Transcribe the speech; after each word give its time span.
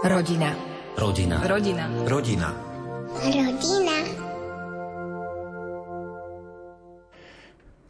Rodina. 0.00 0.56
Rodina. 0.96 1.44
Rodina. 1.44 1.84
Rodina. 2.08 2.48
Rodina. 3.20 3.96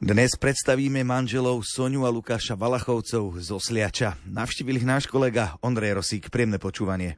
Dnes 0.02 0.34
predstavíme 0.34 1.06
manželov 1.06 1.62
Soniu 1.62 2.02
a 2.02 2.10
Lukáša 2.10 2.58
Valachovcov 2.58 3.38
z 3.38 3.48
Osliača. 3.54 4.18
Navštívil 4.26 4.82
ich 4.82 4.88
náš 4.90 5.06
kolega 5.06 5.54
Ondrej 5.62 6.02
Rosík. 6.02 6.34
Príjemné 6.34 6.58
počúvanie. 6.58 7.14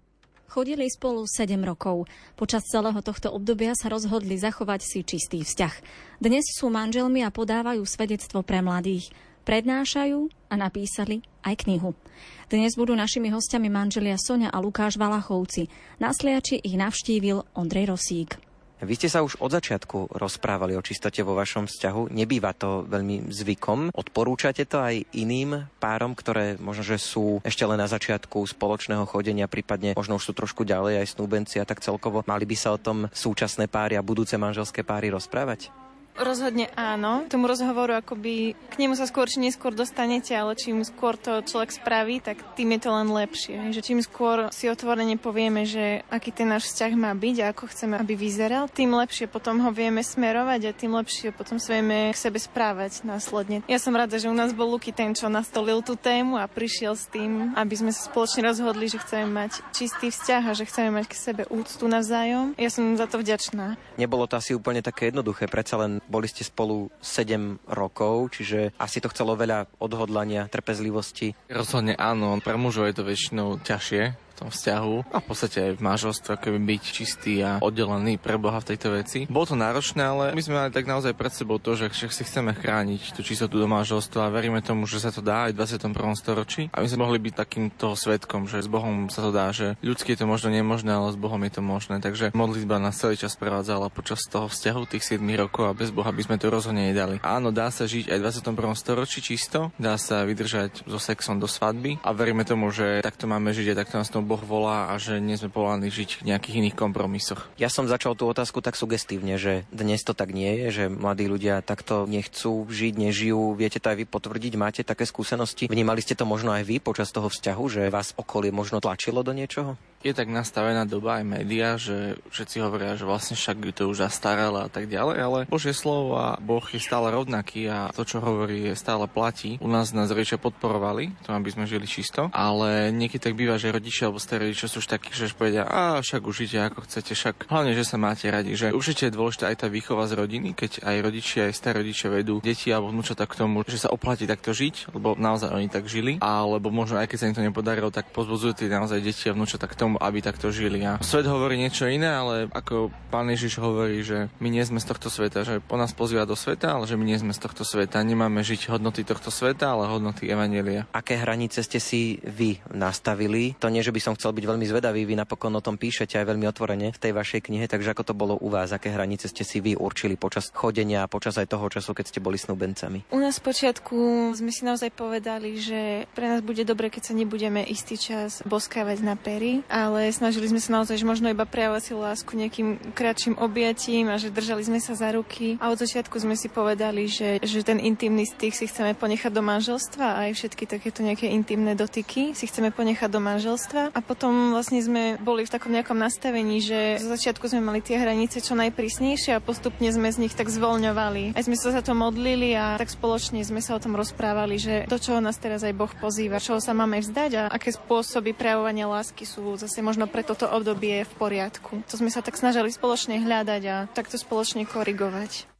Chodili 0.52 0.84
spolu 0.92 1.24
7 1.24 1.56
rokov. 1.64 2.04
Počas 2.36 2.68
celého 2.68 3.00
tohto 3.00 3.32
obdobia 3.32 3.72
sa 3.72 3.88
rozhodli 3.88 4.36
zachovať 4.36 4.80
si 4.84 5.00
čistý 5.08 5.40
vzťah. 5.40 5.74
Dnes 6.20 6.44
sú 6.52 6.68
manželmi 6.68 7.24
a 7.24 7.32
podávajú 7.32 7.80
svedectvo 7.88 8.44
pre 8.44 8.60
mladých. 8.60 9.08
Prednášajú 9.42 10.30
a 10.50 10.54
napísali 10.54 11.26
aj 11.42 11.66
knihu. 11.66 11.98
Dnes 12.46 12.78
budú 12.78 12.94
našimi 12.94 13.32
hostiami 13.34 13.66
manželia 13.66 14.14
Sonia 14.14 14.54
a 14.54 14.62
Lukáš 14.62 14.94
Valachovci. 14.94 15.66
Na 15.98 16.14
ich 16.14 16.76
navštívil 16.78 17.42
Ondrej 17.58 17.90
Rosík. 17.90 18.38
Vy 18.82 18.98
ste 18.98 19.06
sa 19.06 19.22
už 19.22 19.38
od 19.38 19.54
začiatku 19.54 20.18
rozprávali 20.18 20.74
o 20.74 20.82
čistote 20.82 21.22
vo 21.22 21.38
vašom 21.38 21.70
vzťahu. 21.70 22.10
Nebýva 22.10 22.50
to 22.50 22.82
veľmi 22.82 23.30
zvykom. 23.30 23.94
Odporúčate 23.94 24.66
to 24.66 24.82
aj 24.82 25.06
iným 25.14 25.70
párom, 25.78 26.18
ktoré 26.18 26.58
možno, 26.58 26.82
že 26.82 26.98
sú 26.98 27.38
ešte 27.46 27.62
len 27.62 27.78
na 27.78 27.86
začiatku 27.86 28.42
spoločného 28.42 29.06
chodenia, 29.06 29.46
prípadne 29.46 29.94
možno 29.94 30.18
už 30.18 30.30
sú 30.30 30.32
trošku 30.34 30.66
ďalej 30.66 30.98
aj 30.98 31.14
snúbenci 31.14 31.62
a 31.62 31.66
tak 31.66 31.78
celkovo. 31.78 32.26
Mali 32.26 32.42
by 32.42 32.56
sa 32.58 32.74
o 32.74 32.82
tom 32.82 33.06
súčasné 33.14 33.70
páry 33.70 33.94
a 33.94 34.02
budúce 34.02 34.34
manželské 34.34 34.82
páry 34.82 35.14
rozprávať? 35.14 35.70
Rozhodne 36.12 36.68
áno. 36.76 37.24
K 37.24 37.32
tomu 37.32 37.48
rozhovoru 37.48 37.96
akoby 37.96 38.52
k 38.52 38.74
nemu 38.76 38.92
sa 38.92 39.08
skôr 39.08 39.24
či 39.32 39.40
neskôr 39.40 39.72
dostanete, 39.72 40.36
ale 40.36 40.52
čím 40.52 40.84
skôr 40.84 41.16
to 41.16 41.40
človek 41.40 41.72
spraví, 41.72 42.20
tak 42.20 42.36
tým 42.52 42.76
je 42.76 42.80
to 42.84 42.90
len 42.92 43.08
lepšie. 43.08 43.72
Že 43.72 43.80
čím 43.80 43.98
skôr 44.04 44.52
si 44.52 44.68
otvorene 44.68 45.16
povieme, 45.16 45.64
že 45.64 46.04
aký 46.12 46.28
ten 46.28 46.52
náš 46.52 46.68
vzťah 46.68 46.92
má 47.00 47.12
byť 47.16 47.36
a 47.40 47.50
ako 47.56 47.64
chceme, 47.72 47.96
aby 47.96 48.12
vyzeral, 48.12 48.68
tým 48.68 48.92
lepšie 48.92 49.24
potom 49.24 49.64
ho 49.64 49.72
vieme 49.72 50.04
smerovať 50.04 50.60
a 50.68 50.76
tým 50.76 50.92
lepšie 51.00 51.32
potom 51.32 51.56
sa 51.56 51.80
vieme 51.80 52.12
k 52.12 52.18
sebe 52.20 52.36
správať 52.36 53.08
následne. 53.08 53.64
Ja 53.64 53.80
som 53.80 53.96
rada, 53.96 54.20
že 54.20 54.28
u 54.28 54.36
nás 54.36 54.52
bol 54.52 54.68
Luky 54.68 54.92
ten, 54.92 55.16
čo 55.16 55.32
nastolil 55.32 55.80
tú 55.80 55.96
tému 55.96 56.36
a 56.36 56.44
prišiel 56.44 56.92
s 56.92 57.08
tým, 57.08 57.56
aby 57.56 57.72
sme 57.72 57.88
sa 57.88 58.12
spoločne 58.12 58.44
rozhodli, 58.44 58.92
že 58.92 59.00
chceme 59.00 59.32
mať 59.32 59.64
čistý 59.72 60.12
vzťah 60.12 60.42
a 60.44 60.52
že 60.52 60.68
chceme 60.68 61.00
mať 61.00 61.08
k 61.08 61.16
sebe 61.16 61.42
úctu 61.48 61.88
navzájom. 61.88 62.52
Ja 62.60 62.68
som 62.68 63.00
za 63.00 63.08
to 63.08 63.16
vďačná. 63.16 63.80
Nebolo 63.96 64.28
to 64.28 64.36
asi 64.36 64.52
úplne 64.52 64.84
také 64.84 65.08
jednoduché, 65.08 65.48
predsa 65.48 65.80
len 65.80 66.01
boli 66.08 66.26
ste 66.26 66.42
spolu 66.46 66.90
7 67.02 67.62
rokov, 67.70 68.34
čiže 68.34 68.74
asi 68.78 68.98
to 68.98 69.10
chcelo 69.10 69.38
veľa 69.38 69.68
odhodlania, 69.78 70.48
trpezlivosti. 70.50 71.34
Rozhodne 71.50 71.94
áno, 71.98 72.38
pre 72.40 72.58
mužov 72.58 72.90
je 72.90 72.96
to 72.96 73.04
väčšinou 73.06 73.60
ťažšie, 73.62 74.31
tom 74.42 74.50
vzťahu 74.50 75.14
a 75.14 75.18
v 75.22 75.26
podstate 75.26 75.58
aj 75.62 75.72
v 75.78 75.84
manželstve 75.86 76.32
keby 76.42 76.58
byť 76.58 76.82
čistý 76.82 77.34
a 77.46 77.62
oddelený 77.62 78.18
pre 78.18 78.34
Boha 78.34 78.58
v 78.58 78.74
tejto 78.74 78.90
veci. 78.90 79.30
Bolo 79.30 79.46
to 79.46 79.56
náročné, 79.56 80.02
ale 80.02 80.24
my 80.34 80.42
sme 80.42 80.54
mali 80.58 80.70
tak 80.74 80.90
naozaj 80.90 81.14
pred 81.14 81.30
sebou 81.30 81.62
to, 81.62 81.78
že 81.78 81.94
si 82.10 82.26
chceme 82.26 82.50
chrániť 82.50 83.14
tú 83.14 83.22
čistotu 83.22 83.62
do 83.62 83.70
manželstva 83.70 84.26
a 84.26 84.34
veríme 84.34 84.58
tomu, 84.58 84.90
že 84.90 84.98
sa 84.98 85.14
to 85.14 85.22
dá 85.22 85.46
aj 85.46 85.54
v 85.54 85.58
21. 85.62 86.18
storočí. 86.18 86.62
A 86.74 86.82
my 86.82 86.88
sme 86.90 87.06
mohli 87.06 87.22
byť 87.22 87.34
takým 87.38 87.70
toho 87.70 87.94
svetkom, 87.94 88.50
že 88.50 88.66
s 88.66 88.68
Bohom 88.68 89.06
sa 89.06 89.22
to 89.22 89.30
dá, 89.30 89.54
že 89.54 89.78
ľudsky 89.84 90.18
je 90.18 90.24
to 90.24 90.26
možno 90.26 90.50
nemožné, 90.50 90.90
ale 90.90 91.14
s 91.14 91.18
Bohom 91.20 91.38
je 91.46 91.52
to 91.54 91.62
možné. 91.62 92.02
Takže 92.02 92.34
modlitba 92.34 92.82
nás 92.82 92.98
celý 92.98 93.14
čas 93.14 93.38
prevádzala 93.38 93.94
počas 93.94 94.26
toho 94.26 94.50
vzťahu 94.50 94.82
tých 94.90 95.16
7 95.16 95.22
rokov 95.38 95.70
a 95.70 95.76
bez 95.76 95.94
Boha 95.94 96.10
by 96.10 96.22
sme 96.26 96.36
to 96.40 96.50
rozhodne 96.50 96.90
nedali. 96.90 97.22
Áno, 97.22 97.54
dá 97.54 97.70
sa 97.70 97.86
žiť 97.86 98.10
aj 98.10 98.18
v 98.18 98.24
21. 98.50 98.74
storočí 98.74 99.22
čisto, 99.22 99.70
dá 99.78 99.94
sa 100.00 100.26
vydržať 100.26 100.88
so 100.88 100.98
sexom 100.98 101.38
do 101.38 101.46
svadby 101.46 102.02
a 102.02 102.10
veríme 102.10 102.42
tomu, 102.42 102.72
že 102.72 103.04
takto 103.04 103.28
máme 103.28 103.54
žiť 103.54 103.76
a 103.76 103.78
takto 103.84 104.00
nás 104.00 104.08
tomu 104.08 104.31
Boh 104.32 104.40
volá 104.48 104.88
a 104.88 104.96
že 104.96 105.20
nie 105.20 105.36
sme 105.36 105.52
povolaní 105.52 105.92
žiť 105.92 106.24
v 106.24 106.32
nejakých 106.32 106.64
iných 106.64 106.76
kompromisoch. 106.80 107.52
Ja 107.60 107.68
som 107.68 107.84
začal 107.84 108.16
tú 108.16 108.24
otázku 108.24 108.64
tak 108.64 108.80
sugestívne, 108.80 109.36
že 109.36 109.68
dnes 109.68 110.00
to 110.00 110.16
tak 110.16 110.32
nie 110.32 110.56
je, 110.56 110.66
že 110.72 110.84
mladí 110.88 111.28
ľudia 111.28 111.60
takto 111.60 112.08
nechcú 112.08 112.64
žiť, 112.64 112.96
nežijú. 112.96 113.52
Viete 113.52 113.76
to 113.76 113.92
aj 113.92 114.00
vy 114.00 114.04
potvrdiť? 114.08 114.52
Máte 114.56 114.80
také 114.88 115.04
skúsenosti? 115.04 115.68
Vnímali 115.68 116.00
ste 116.00 116.16
to 116.16 116.24
možno 116.24 116.48
aj 116.56 116.64
vy 116.64 116.80
počas 116.80 117.12
toho 117.12 117.28
vzťahu, 117.28 117.64
že 117.68 117.92
vás 117.92 118.16
okolie 118.16 118.48
možno 118.48 118.80
tlačilo 118.80 119.20
do 119.20 119.36
niečoho? 119.36 119.76
Je 120.02 120.12
tak 120.12 120.28
nastavená 120.28 120.84
doba 120.84 121.22
aj 121.22 121.24
média, 121.24 121.78
že 121.78 122.18
všetci 122.28 122.56
hovoria, 122.62 122.98
že 122.98 123.06
vlastne 123.06 123.38
však 123.38 123.74
to 123.74 123.88
už 123.88 124.02
zastaralo 124.04 124.66
a 124.66 124.68
tak 124.68 124.90
ďalej, 124.90 125.16
ale 125.18 125.38
Božie 125.46 125.72
slovo 125.74 126.18
a 126.18 126.36
Boh 126.42 126.62
je 126.66 126.82
stále 126.82 127.14
rovnaký 127.14 127.70
a 127.70 127.94
to, 127.94 128.02
čo 128.02 128.18
hovorí, 128.18 128.70
je 128.70 128.74
stále 128.74 129.06
platí. 129.06 129.56
U 129.62 129.70
nás 129.70 129.94
nás 129.94 130.10
rodičia 130.10 130.42
podporovali, 130.42 131.14
to 131.22 131.30
aby 131.32 131.50
sme 131.54 131.70
žili 131.70 131.86
čisto, 131.86 132.28
ale 132.34 132.90
niekedy 132.90 133.22
tak 133.22 133.38
býva, 133.38 133.56
že 133.56 133.70
rodičia 133.70 134.10
alebo 134.10 134.18
starí 134.18 134.50
rodičia 134.50 134.68
sú 134.68 134.82
už 134.82 134.90
takí, 134.90 135.14
že 135.14 135.30
povedia, 135.32 135.64
a 135.64 136.02
však 136.02 136.22
užite 136.26 136.58
ako 136.58 136.84
chcete, 136.84 137.12
však 137.14 137.34
hlavne, 137.48 137.72
že 137.72 137.86
sa 137.86 137.96
máte 137.96 138.26
radi, 138.28 138.58
že 138.58 138.74
určite 138.74 139.08
je 139.08 139.16
dôležitá 139.16 139.48
aj 139.48 139.56
tá 139.64 139.66
výchova 139.70 140.10
z 140.10 140.18
rodiny, 140.18 140.52
keď 140.52 140.82
aj 140.82 140.96
rodičia, 140.98 141.40
aj 141.48 141.54
starí 141.54 141.86
rodičia 141.86 142.08
vedú 142.10 142.42
deti 142.42 142.74
alebo 142.74 142.90
vnúčata 142.90 143.24
k 143.26 143.38
tomu, 143.38 143.62
že 143.64 143.78
sa 143.78 143.88
oplatí 143.94 144.26
takto 144.26 144.50
žiť, 144.50 144.94
lebo 144.94 145.14
naozaj 145.14 145.54
oni 145.54 145.68
tak 145.70 145.86
žili, 145.86 146.18
alebo 146.18 146.68
možno 146.74 146.98
aj 146.98 147.08
keď 147.08 147.18
sa 147.18 147.28
im 147.30 147.36
to 147.36 147.42
nepodarilo, 147.42 147.88
tak 147.94 148.10
pozbudzujú 148.10 148.68
naozaj 148.68 149.00
deti 149.00 149.28
a 149.28 149.36
vnúčata 149.36 149.68
k 149.68 149.78
tomu, 149.78 149.91
tomu, 149.92 150.00
aby 150.00 150.24
takto 150.24 150.48
žili. 150.48 150.80
A 150.88 150.96
svet 151.04 151.28
hovorí 151.28 151.60
niečo 151.60 151.84
iné, 151.84 152.08
ale 152.08 152.48
ako 152.48 152.88
pán 153.12 153.28
Ježiš 153.28 153.60
hovorí, 153.60 154.00
že 154.00 154.32
my 154.40 154.48
nie 154.48 154.64
sme 154.64 154.80
z 154.80 154.88
tohto 154.88 155.12
sveta, 155.12 155.44
že 155.44 155.60
po 155.60 155.76
nás 155.76 155.92
pozýva 155.92 156.24
do 156.24 156.32
sveta, 156.32 156.72
ale 156.72 156.88
že 156.88 156.96
my 156.96 157.04
nie 157.04 157.20
sme 157.20 157.36
z 157.36 157.44
tohto 157.44 157.60
sveta. 157.68 158.00
Nemáme 158.00 158.40
žiť 158.40 158.72
hodnoty 158.72 159.04
tohto 159.04 159.28
sveta, 159.28 159.76
ale 159.76 159.92
hodnoty 159.92 160.32
Evanielia. 160.32 160.88
Aké 160.96 161.20
hranice 161.20 161.60
ste 161.60 161.76
si 161.76 162.16
vy 162.24 162.56
nastavili? 162.72 163.52
To 163.60 163.68
nie, 163.68 163.84
že 163.84 163.92
by 163.92 164.00
som 164.00 164.16
chcel 164.16 164.32
byť 164.32 164.44
veľmi 164.48 164.64
zvedavý, 164.64 165.04
vy 165.04 165.20
napokon 165.20 165.52
o 165.52 165.60
tom 165.60 165.76
píšete 165.76 166.16
aj 166.16 166.26
veľmi 166.32 166.48
otvorene 166.48 166.88
v 166.96 167.02
tej 167.02 167.12
vašej 167.12 167.52
knihe, 167.52 167.68
takže 167.68 167.92
ako 167.92 168.02
to 168.08 168.14
bolo 168.16 168.34
u 168.40 168.48
vás? 168.48 168.72
Aké 168.72 168.88
hranice 168.88 169.28
ste 169.28 169.44
si 169.44 169.60
vy 169.60 169.76
určili 169.76 170.16
počas 170.16 170.48
chodenia 170.48 171.04
a 171.04 171.10
počas 171.10 171.36
aj 171.36 171.52
toho 171.52 171.68
času, 171.68 171.92
keď 171.92 172.06
ste 172.08 172.24
boli 172.24 172.40
snúbencami? 172.40 173.12
U 173.12 173.18
nás 173.20 173.36
počiatku 173.42 174.32
sme 174.32 174.54
si 174.54 174.64
naozaj 174.64 174.94
povedali, 174.94 175.60
že 175.60 176.08
pre 176.16 176.32
nás 176.32 176.40
bude 176.40 176.64
dobre, 176.64 176.88
keď 176.88 177.12
sa 177.12 177.14
nebudeme 177.18 177.60
istý 177.66 177.98
čas 177.98 178.40
boskávať 178.46 178.98
na 179.02 179.18
pery, 179.18 179.66
ale 179.88 180.14
snažili 180.14 180.46
sme 180.46 180.62
sa 180.62 180.78
naozaj, 180.78 181.00
že 181.00 181.08
možno 181.08 181.32
iba 181.32 181.42
prejavovať 181.42 181.82
si 181.82 181.92
lásku 181.98 182.30
nejakým 182.38 182.94
kratším 182.94 183.34
objatím 183.42 184.12
a 184.12 184.20
že 184.20 184.30
držali 184.30 184.62
sme 184.62 184.78
sa 184.78 184.94
za 184.94 185.10
ruky. 185.10 185.58
A 185.58 185.72
od 185.72 185.78
začiatku 185.80 186.14
sme 186.22 186.38
si 186.38 186.46
povedali, 186.46 187.10
že, 187.10 187.42
že 187.42 187.66
ten 187.66 187.82
intimný 187.82 188.28
styk 188.28 188.54
si 188.54 188.70
chceme 188.70 188.94
ponechať 188.94 189.32
do 189.32 189.42
manželstva 189.42 190.04
a 190.04 190.18
aj 190.28 190.38
všetky 190.38 190.64
takéto 190.68 191.00
nejaké 191.02 191.30
intimné 191.32 191.74
dotyky 191.74 192.36
si 192.36 192.44
chceme 192.46 192.70
ponechať 192.70 193.10
do 193.10 193.18
manželstva. 193.18 193.96
A 193.96 194.00
potom 194.04 194.54
vlastne 194.54 194.78
sme 194.84 195.16
boli 195.18 195.48
v 195.48 195.52
takom 195.52 195.72
nejakom 195.72 195.96
nastavení, 195.96 196.60
že 196.60 197.00
zo 197.00 197.08
začiatku 197.10 197.48
sme 197.48 197.64
mali 197.64 197.80
tie 197.80 197.96
hranice 197.96 198.44
čo 198.44 198.52
najprísnejšie 198.52 199.38
a 199.38 199.40
postupne 199.40 199.88
sme 199.88 200.12
z 200.12 200.28
nich 200.28 200.34
tak 200.36 200.52
zvoľňovali. 200.52 201.32
Aj 201.32 201.42
sme 201.42 201.56
sa 201.56 201.72
za 201.72 201.80
to 201.80 201.96
modlili 201.96 202.52
a 202.52 202.76
tak 202.76 202.92
spoločne 202.92 203.40
sme 203.40 203.64
sa 203.64 203.78
o 203.78 203.82
tom 203.82 203.96
rozprávali, 203.96 204.60
že 204.60 204.74
do 204.84 205.00
čoho 205.00 205.24
nás 205.24 205.40
teraz 205.40 205.64
aj 205.64 205.72
Boh 205.72 205.92
pozýva, 205.96 206.42
čoho 206.42 206.60
sa 206.60 206.76
máme 206.76 207.00
vzdať 207.00 207.30
a 207.38 207.42
aké 207.48 207.72
spôsoby 207.72 208.36
prejavovania 208.36 208.84
lásky 208.84 209.24
sú 209.24 209.56
zase 209.56 209.71
možno 209.80 210.04
pre 210.04 210.20
toto 210.20 210.44
obdobie 210.44 211.08
v 211.08 211.12
poriadku. 211.16 211.80
To 211.88 211.94
sme 211.96 212.12
sa 212.12 212.20
tak 212.20 212.36
snažili 212.36 212.68
spoločne 212.68 213.16
hľadať 213.24 213.62
a 213.72 213.76
takto 213.88 214.20
spoločne 214.20 214.68
korigovať. 214.68 215.51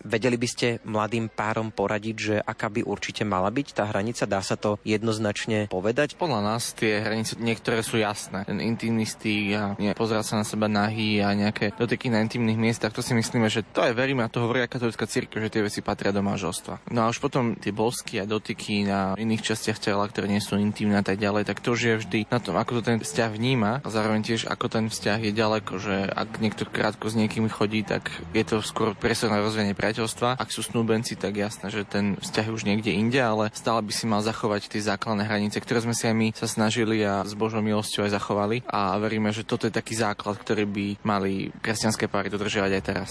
Vedeli 0.00 0.40
by 0.40 0.48
ste 0.48 0.80
mladým 0.88 1.28
párom 1.28 1.68
poradiť, 1.68 2.16
že 2.16 2.36
aká 2.40 2.72
by 2.72 2.84
určite 2.84 3.22
mala 3.28 3.52
byť 3.52 3.68
tá 3.76 3.84
hranica? 3.88 4.24
Dá 4.24 4.40
sa 4.40 4.56
to 4.56 4.80
jednoznačne 4.82 5.68
povedať? 5.68 6.16
Podľa 6.16 6.40
nás 6.40 6.72
tie 6.72 7.04
hranice 7.04 7.36
niektoré 7.36 7.84
sú 7.84 8.00
jasné. 8.00 8.48
Ten 8.48 8.64
intimný 8.64 9.04
styk 9.04 9.46
a 9.56 9.64
pozerať 9.92 10.24
sa 10.24 10.34
na 10.40 10.46
seba 10.48 10.66
nahý 10.72 11.20
a 11.20 11.36
nejaké 11.36 11.76
dotyky 11.76 12.08
na 12.08 12.24
intimných 12.24 12.56
miestach, 12.56 12.96
to 12.96 13.04
si 13.04 13.12
myslíme, 13.12 13.52
že 13.52 13.60
to 13.60 13.84
aj 13.84 13.92
veríme 13.92 14.24
a 14.24 14.32
to 14.32 14.40
hovorí 14.40 14.64
aj 14.64 14.72
katolická 14.72 15.04
církev, 15.04 15.40
že 15.44 15.52
tie 15.52 15.64
veci 15.64 15.80
patria 15.84 16.14
do 16.14 16.24
manželstva. 16.24 16.88
No 16.92 17.04
a 17.04 17.10
už 17.12 17.20
potom 17.20 17.56
tie 17.60 17.74
bosky 17.74 18.20
a 18.20 18.28
dotyky 18.28 18.88
na 18.88 19.12
iných 19.20 19.52
častiach 19.52 19.78
tela, 19.80 20.08
ktoré 20.08 20.32
nie 20.32 20.40
sú 20.40 20.56
intimné 20.56 21.00
a 21.00 21.04
tak 21.04 21.20
ďalej, 21.20 21.44
tak 21.44 21.60
to 21.60 21.76
už 21.76 21.80
je 21.80 21.94
vždy 22.00 22.20
na 22.32 22.40
tom, 22.40 22.56
ako 22.56 22.80
to 22.80 22.88
ten 22.88 22.98
vzťah 23.00 23.30
vníma 23.36 23.84
a 23.84 23.88
zároveň 23.88 24.24
tiež 24.24 24.48
ako 24.48 24.66
ten 24.72 24.84
vzťah 24.88 25.18
je 25.28 25.32
ďaleko, 25.36 25.72
že 25.76 25.96
ak 26.08 26.40
niekto 26.40 26.64
krátko 26.64 27.12
s 27.12 27.18
niekým 27.18 27.52
chodí, 27.52 27.84
tak 27.84 28.08
je 28.32 28.44
to 28.46 28.64
skôr 28.64 28.96
presor 28.96 29.28
na 29.28 29.42
rozvíjanie 29.44 29.76
priateľstva. 29.90 30.38
Ak 30.38 30.54
sú 30.54 30.62
snúbenci, 30.62 31.18
tak 31.18 31.34
jasné, 31.34 31.66
že 31.74 31.82
ten 31.82 32.14
vzťah 32.14 32.46
je 32.46 32.54
už 32.54 32.62
niekde 32.62 32.94
inde, 32.94 33.18
ale 33.18 33.50
stále 33.50 33.82
by 33.82 33.90
si 33.90 34.06
mal 34.06 34.22
zachovať 34.22 34.70
tie 34.70 34.86
základné 34.86 35.26
hranice, 35.26 35.58
ktoré 35.58 35.82
sme 35.82 35.98
si 35.98 36.06
aj 36.06 36.14
my 36.14 36.28
sa 36.30 36.46
snažili 36.46 37.02
a 37.02 37.26
s 37.26 37.34
Božou 37.34 37.58
milosťou 37.58 38.06
aj 38.06 38.14
zachovali. 38.14 38.62
A 38.70 38.94
veríme, 39.02 39.34
že 39.34 39.42
toto 39.42 39.66
je 39.66 39.74
taký 39.74 39.98
základ, 39.98 40.38
ktorý 40.38 40.62
by 40.70 40.86
mali 41.02 41.50
kresťanské 41.58 42.06
páry 42.06 42.30
dodržiavať 42.30 42.72
aj 42.78 42.84
teraz. 42.86 43.10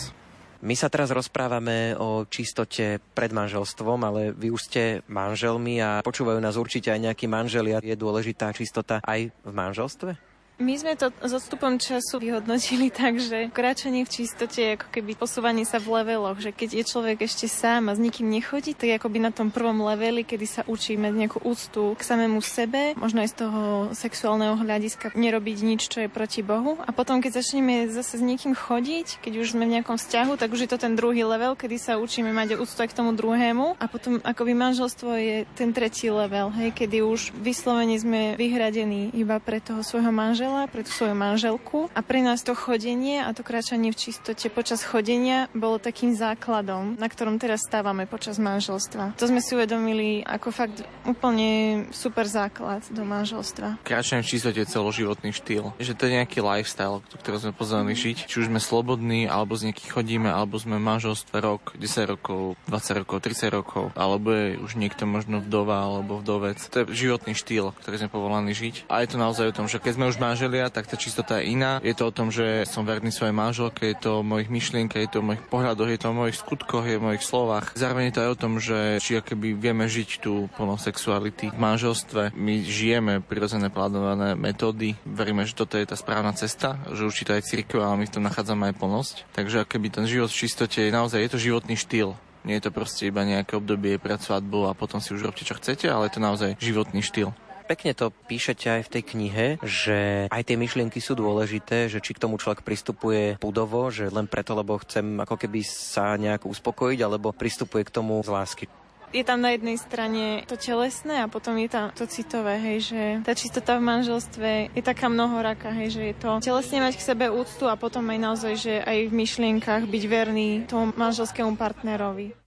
My 0.60 0.76
sa 0.76 0.92
teraz 0.92 1.12
rozprávame 1.12 1.96
o 2.00 2.24
čistote 2.28 3.00
pred 3.16 3.32
manželstvom, 3.32 4.00
ale 4.04 4.36
vy 4.36 4.52
už 4.52 4.62
ste 4.72 4.84
manželmi 5.08 5.84
a 5.84 6.00
počúvajú 6.04 6.40
nás 6.40 6.56
určite 6.56 6.92
aj 6.96 7.12
nejakí 7.12 7.28
manželia. 7.28 7.84
Je 7.84 7.96
dôležitá 7.96 8.52
čistota 8.56 9.04
aj 9.04 9.32
v 9.32 9.52
manželstve? 9.52 10.29
My 10.60 10.76
sme 10.76 10.92
to 11.00 11.08
s 11.24 11.32
odstupom 11.32 11.80
času 11.80 12.20
vyhodnotili 12.20 12.92
tak, 13.00 13.16
že 13.16 13.48
kráčanie 13.48 14.04
v 14.04 14.12
čistote 14.12 14.60
je 14.60 14.76
ako 14.76 14.92
keby 14.92 15.16
posúvanie 15.16 15.64
sa 15.64 15.80
v 15.80 16.04
leveloch, 16.04 16.36
že 16.36 16.52
keď 16.52 16.70
je 16.76 16.84
človek 16.84 17.24
ešte 17.24 17.48
sám 17.48 17.88
a 17.88 17.96
s 17.96 18.04
nikým 18.04 18.28
nechodí, 18.28 18.76
tak 18.76 18.92
je 18.92 19.00
akoby 19.00 19.24
na 19.24 19.32
tom 19.32 19.56
prvom 19.56 19.88
leveli, 19.88 20.28
kedy 20.28 20.44
sa 20.44 20.62
učíme 20.68 21.16
nejakú 21.16 21.40
úctu 21.48 21.96
k 21.96 22.02
samému 22.04 22.44
sebe, 22.44 22.92
možno 23.00 23.24
aj 23.24 23.32
z 23.32 23.36
toho 23.48 23.62
sexuálneho 23.96 24.60
hľadiska 24.60 25.16
nerobiť 25.16 25.58
nič, 25.64 25.88
čo 25.88 26.04
je 26.04 26.12
proti 26.12 26.44
Bohu. 26.44 26.76
A 26.84 26.92
potom, 26.92 27.24
keď 27.24 27.40
začneme 27.40 27.88
zase 27.88 28.20
s 28.20 28.24
niekým 28.24 28.52
chodiť, 28.52 29.24
keď 29.24 29.40
už 29.40 29.56
sme 29.56 29.64
v 29.64 29.80
nejakom 29.80 29.96
vzťahu, 29.96 30.36
tak 30.36 30.52
už 30.52 30.68
je 30.68 30.70
to 30.76 30.76
ten 30.76 31.00
druhý 31.00 31.24
level, 31.24 31.56
kedy 31.56 31.80
sa 31.80 31.96
učíme 31.96 32.36
mať 32.36 32.60
úctu 32.60 32.84
aj 32.84 32.92
k 32.92 32.98
tomu 33.00 33.16
druhému. 33.16 33.80
A 33.80 33.88
potom 33.88 34.20
akoby 34.28 34.52
manželstvo 34.60 35.16
je 35.16 35.48
ten 35.56 35.72
tretí 35.72 36.12
level, 36.12 36.52
hej, 36.52 36.76
kedy 36.76 37.00
už 37.00 37.32
vyslovene 37.40 37.96
sme 37.96 38.36
vyhradení 38.36 39.16
iba 39.16 39.40
pre 39.40 39.64
toho 39.64 39.88
svojho 39.88 40.12
manžela, 40.12 40.49
pre 40.72 40.82
tú 40.82 40.92
svoju 40.92 41.14
manželku. 41.14 41.92
A 41.94 42.02
pre 42.02 42.26
nás 42.26 42.42
to 42.42 42.58
chodenie 42.58 43.22
a 43.22 43.30
to 43.36 43.46
kráčanie 43.46 43.94
v 43.94 43.98
čistote 43.98 44.48
počas 44.50 44.82
chodenia 44.82 45.48
bolo 45.54 45.78
takým 45.78 46.18
základom, 46.18 46.98
na 46.98 47.08
ktorom 47.08 47.38
teraz 47.38 47.62
stávame 47.66 48.10
počas 48.10 48.42
manželstva. 48.42 49.16
To 49.20 49.26
sme 49.30 49.44
si 49.44 49.54
uvedomili 49.54 50.26
ako 50.26 50.48
fakt 50.50 50.82
úplne 51.06 51.86
super 51.94 52.26
základ 52.26 52.82
do 52.90 53.06
manželstva. 53.06 53.86
Kráčanie 53.86 54.26
v 54.26 54.32
čistote 54.32 54.60
je 54.64 54.68
celoživotný 54.68 55.30
štýl. 55.36 55.76
Že 55.78 55.94
to 55.94 56.04
je 56.08 56.16
nejaký 56.18 56.40
lifestyle, 56.42 57.06
ktorý 57.20 57.38
sme 57.50 57.54
pozvaní 57.54 57.94
žiť. 57.94 58.26
Či 58.26 58.36
už 58.42 58.50
sme 58.50 58.58
slobodní, 58.62 59.30
alebo 59.30 59.54
z 59.54 59.70
nejakých 59.70 59.92
chodíme, 59.94 60.30
alebo 60.32 60.58
sme 60.58 60.80
v 60.80 60.88
manželstve 60.88 61.38
rok, 61.44 61.76
10 61.78 62.14
rokov, 62.16 62.56
20 62.72 63.02
rokov, 63.06 63.18
30 63.22 63.52
rokov, 63.52 63.84
alebo 63.94 64.32
je 64.32 64.58
už 64.62 64.80
niekto 64.80 65.04
možno 65.04 65.44
vdova 65.44 65.84
alebo 65.84 66.24
vdovec. 66.24 66.60
To 66.72 66.84
je 66.84 66.96
životný 66.96 67.36
štýl, 67.36 67.76
ktorý 67.84 67.96
sme 68.00 68.10
povolaní 68.10 68.56
žiť. 68.56 68.88
A 68.88 69.04
je 69.04 69.10
to 69.12 69.18
naozaj 69.20 69.52
o 69.52 69.56
tom, 69.56 69.68
že 69.68 69.82
keď 69.82 69.92
sme 70.00 70.10
už 70.10 70.22
manželia, 70.40 70.72
tak 70.72 70.88
tá 70.88 70.96
čistota 70.96 71.44
je 71.44 71.52
iná. 71.52 71.84
Je 71.84 71.92
to 71.92 72.08
o 72.08 72.16
tom, 72.16 72.32
že 72.32 72.64
som 72.64 72.88
verný 72.88 73.12
svojej 73.12 73.36
manželke, 73.36 73.92
je 73.92 74.00
to 74.00 74.24
o 74.24 74.24
mojich 74.24 74.48
myšlienkach, 74.48 75.04
je 75.04 75.12
to 75.12 75.20
o 75.20 75.28
mojich 75.28 75.44
pohľadoch, 75.52 75.92
je 75.92 76.00
to 76.00 76.08
o 76.08 76.16
mojich 76.16 76.40
skutkoch, 76.40 76.88
je 76.88 76.96
o 76.96 77.04
mojich 77.12 77.28
slovách. 77.28 77.76
Zároveň 77.76 78.08
je 78.08 78.16
to 78.16 78.24
aj 78.24 78.32
o 78.32 78.40
tom, 78.40 78.54
že 78.56 79.04
či 79.04 79.20
akoby 79.20 79.52
vieme 79.52 79.84
žiť 79.84 80.24
tú 80.24 80.48
plno 80.56 80.80
sexuality 80.80 81.52
v 81.52 81.60
manželstve. 81.60 82.32
My 82.40 82.64
žijeme 82.64 83.20
prirodzené 83.20 83.68
plánované 83.68 84.40
metódy. 84.40 84.96
Veríme, 85.04 85.44
že 85.44 85.60
toto 85.60 85.76
je 85.76 85.84
tá 85.84 86.00
správna 86.00 86.32
cesta, 86.32 86.80
že 86.88 87.04
určite 87.04 87.36
aj 87.36 87.44
cirkev, 87.44 87.84
ale 87.84 88.00
my 88.00 88.06
v 88.08 88.16
tom 88.16 88.24
nachádzame 88.24 88.72
aj 88.72 88.80
plnosť. 88.80 89.16
Takže 89.36 89.68
akoby 89.68 89.92
ten 89.92 90.08
život 90.08 90.32
v 90.32 90.40
čistote 90.40 90.80
je 90.80 90.96
naozaj 90.96 91.20
je 91.20 91.32
to 91.36 91.40
životný 91.52 91.76
štýl. 91.76 92.16
Nie 92.48 92.64
je 92.64 92.72
to 92.72 92.72
proste 92.72 93.12
iba 93.12 93.28
nejaké 93.28 93.60
obdobie 93.60 94.00
pred 94.00 94.24
svadbou 94.24 94.72
a 94.72 94.78
potom 94.78 95.04
si 95.04 95.12
už 95.12 95.28
robte 95.28 95.44
čo 95.44 95.60
chcete, 95.60 95.92
ale 95.92 96.08
je 96.08 96.16
to 96.16 96.24
naozaj 96.24 96.56
životný 96.64 97.04
štýl 97.04 97.36
pekne 97.70 97.94
to 97.94 98.10
píšete 98.10 98.66
aj 98.66 98.82
v 98.90 98.92
tej 98.98 99.04
knihe, 99.14 99.46
že 99.62 100.26
aj 100.34 100.42
tie 100.42 100.58
myšlienky 100.58 100.98
sú 100.98 101.14
dôležité, 101.14 101.86
že 101.86 102.02
či 102.02 102.18
k 102.18 102.22
tomu 102.26 102.42
človek 102.42 102.66
pristupuje 102.66 103.38
pudovo, 103.38 103.94
že 103.94 104.10
len 104.10 104.26
preto, 104.26 104.58
lebo 104.58 104.82
chcem 104.82 105.22
ako 105.22 105.38
keby 105.38 105.62
sa 105.62 106.18
nejak 106.18 106.50
uspokojiť, 106.50 107.00
alebo 107.06 107.30
pristupuje 107.30 107.86
k 107.86 107.94
tomu 107.94 108.18
z 108.26 108.34
lásky 108.34 108.66
je 109.10 109.26
tam 109.26 109.42
na 109.42 109.58
jednej 109.58 109.78
strane 109.78 110.46
to 110.46 110.54
telesné 110.54 111.26
a 111.26 111.32
potom 111.32 111.58
je 111.58 111.70
tam 111.70 111.90
to 111.98 112.06
citové, 112.06 112.62
hej, 112.62 112.94
že 112.94 113.02
tá 113.26 113.34
čistota 113.34 113.82
v 113.82 113.90
manželstve 113.90 114.50
je 114.78 114.84
taká 114.86 115.10
mnohoraka, 115.10 115.74
hej, 115.74 115.98
že 115.98 116.02
je 116.14 116.16
to 116.18 116.30
telesne 116.38 116.78
mať 116.78 116.94
k 116.98 117.08
sebe 117.10 117.26
úctu 117.34 117.66
a 117.66 117.80
potom 117.80 118.06
aj 118.06 118.20
naozaj, 118.22 118.54
že 118.62 118.74
aj 118.86 119.10
v 119.10 119.18
myšlienkach 119.18 119.90
byť 119.90 120.04
verný 120.06 120.50
tomu 120.70 120.94
manželskému 120.94 121.58
partnerovi. 121.58 122.38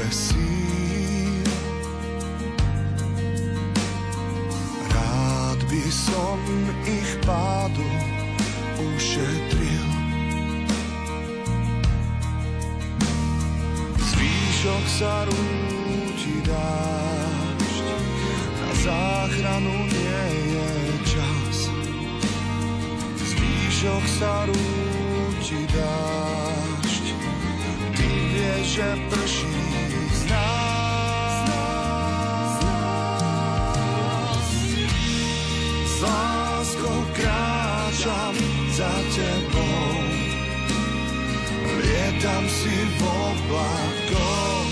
tebe. 0.00 0.40
Rád 4.88 5.60
by 5.68 5.84
som 5.92 6.40
ich 6.88 7.10
pádu 7.26 7.84
ušetril. 8.80 9.88
Zvýšok 14.00 14.84
sa 14.88 15.14
rúti 15.28 16.36
dážď, 16.48 17.84
na 18.56 18.70
záchranu 18.80 19.74
nie 19.88 20.24
je 20.56 20.70
čas. 21.04 21.56
Zvýšok 23.20 24.04
sa 24.08 24.34
rúti 24.48 25.60
dážď, 25.70 27.04
ty 27.96 28.08
vieš, 28.32 28.64
že 28.80 28.88
Tam 42.20 42.44
si 42.52 42.68
v 42.68 43.00
oblakoch, 43.00 44.68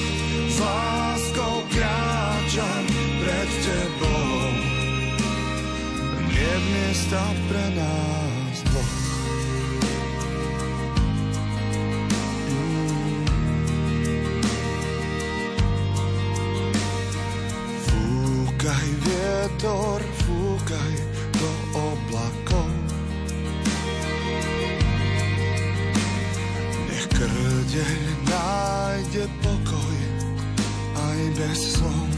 s 0.53 0.61
láskou 0.61 1.65
kráčam 1.73 2.85
pred 3.25 3.49
tebou. 3.65 4.53
Nie 6.29 6.53
v 6.61 6.65
miesta 6.77 7.25
pre 7.49 7.65
nás 7.73 8.57
dvoch. 8.69 8.97
Mm. 12.53 13.09
Fúkaj 17.89 18.89
vietor, 19.09 20.05
fúkaj 20.21 21.08
kde 27.69 27.85
nájde 28.25 29.29
pokoj 29.45 29.97
aj 30.97 31.21
bez 31.37 31.77
slov. 31.77 32.09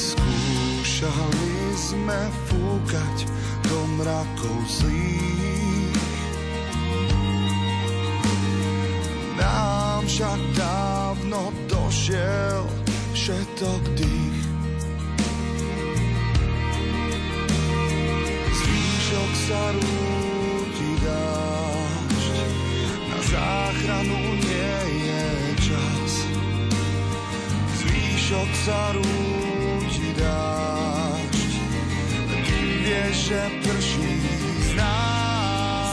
Skúšali 0.00 1.52
sme 1.76 2.20
fúkať 2.48 3.16
do 3.68 3.78
mrakov 4.00 4.60
zlých. 4.64 6.08
Nám 9.36 10.08
však 10.08 10.40
dávno 10.56 11.52
došiel 11.68 12.64
všetok 13.12 13.82
dých. 14.00 14.40
Zvýšok 18.56 19.30
sa 19.36 19.62
rúd 19.76 20.21
čo 28.32 28.48
sa 28.64 28.96
rúči 28.96 30.08
dážď. 30.16 31.52
Ty 32.32 32.60
vieš, 32.80 33.16
že 33.28 33.42
prší 33.60 34.16
z 34.56 34.70
nás. 34.72 35.92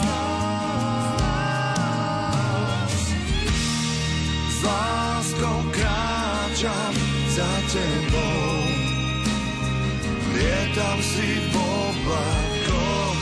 S 4.55 4.59
láskou 4.63 5.59
kráčam 5.75 6.95
za 7.35 7.51
tebou, 7.75 8.55
lietam 10.31 10.99
si 11.03 11.43
v 11.43 11.53
oblakoch. 11.59 13.19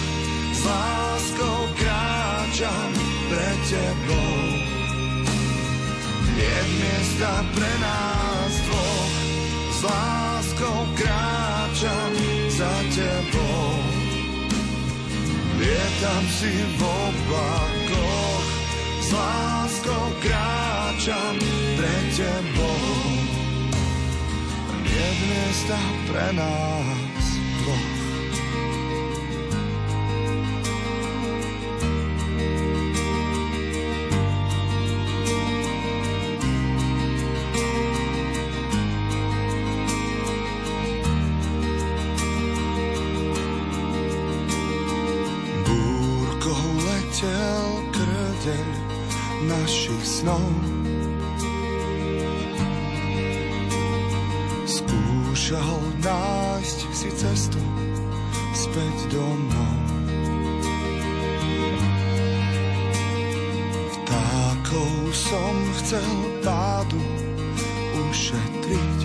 S 0.53 0.61
láskou 0.61 1.73
kráčam 1.73 2.93
pre 3.33 3.49
tebou, 3.65 4.37
nie 6.37 6.57
miesta 6.77 7.41
pre 7.57 7.73
nás. 7.81 8.16
Lietam 15.97 16.25
si 16.29 16.53
v 16.53 16.81
oblakoch, 16.85 18.49
s 19.01 19.09
láskou 19.17 20.05
kráčam 20.21 21.41
pred 21.73 22.05
tebou. 22.13 23.01
Nie 24.85 25.09
miesta 25.25 25.79
pre 26.05 26.37
nás 26.37 27.06
snou. 50.17 50.45
Skúšal 54.65 55.79
nájsť 56.03 56.79
si 56.91 57.09
cestu 57.13 57.61
späť 58.51 58.95
domov. 59.13 59.77
Vtákov 63.93 64.93
som 65.13 65.55
chcel 65.79 66.13
pádu 66.41 67.01
ušetriť. 68.09 68.96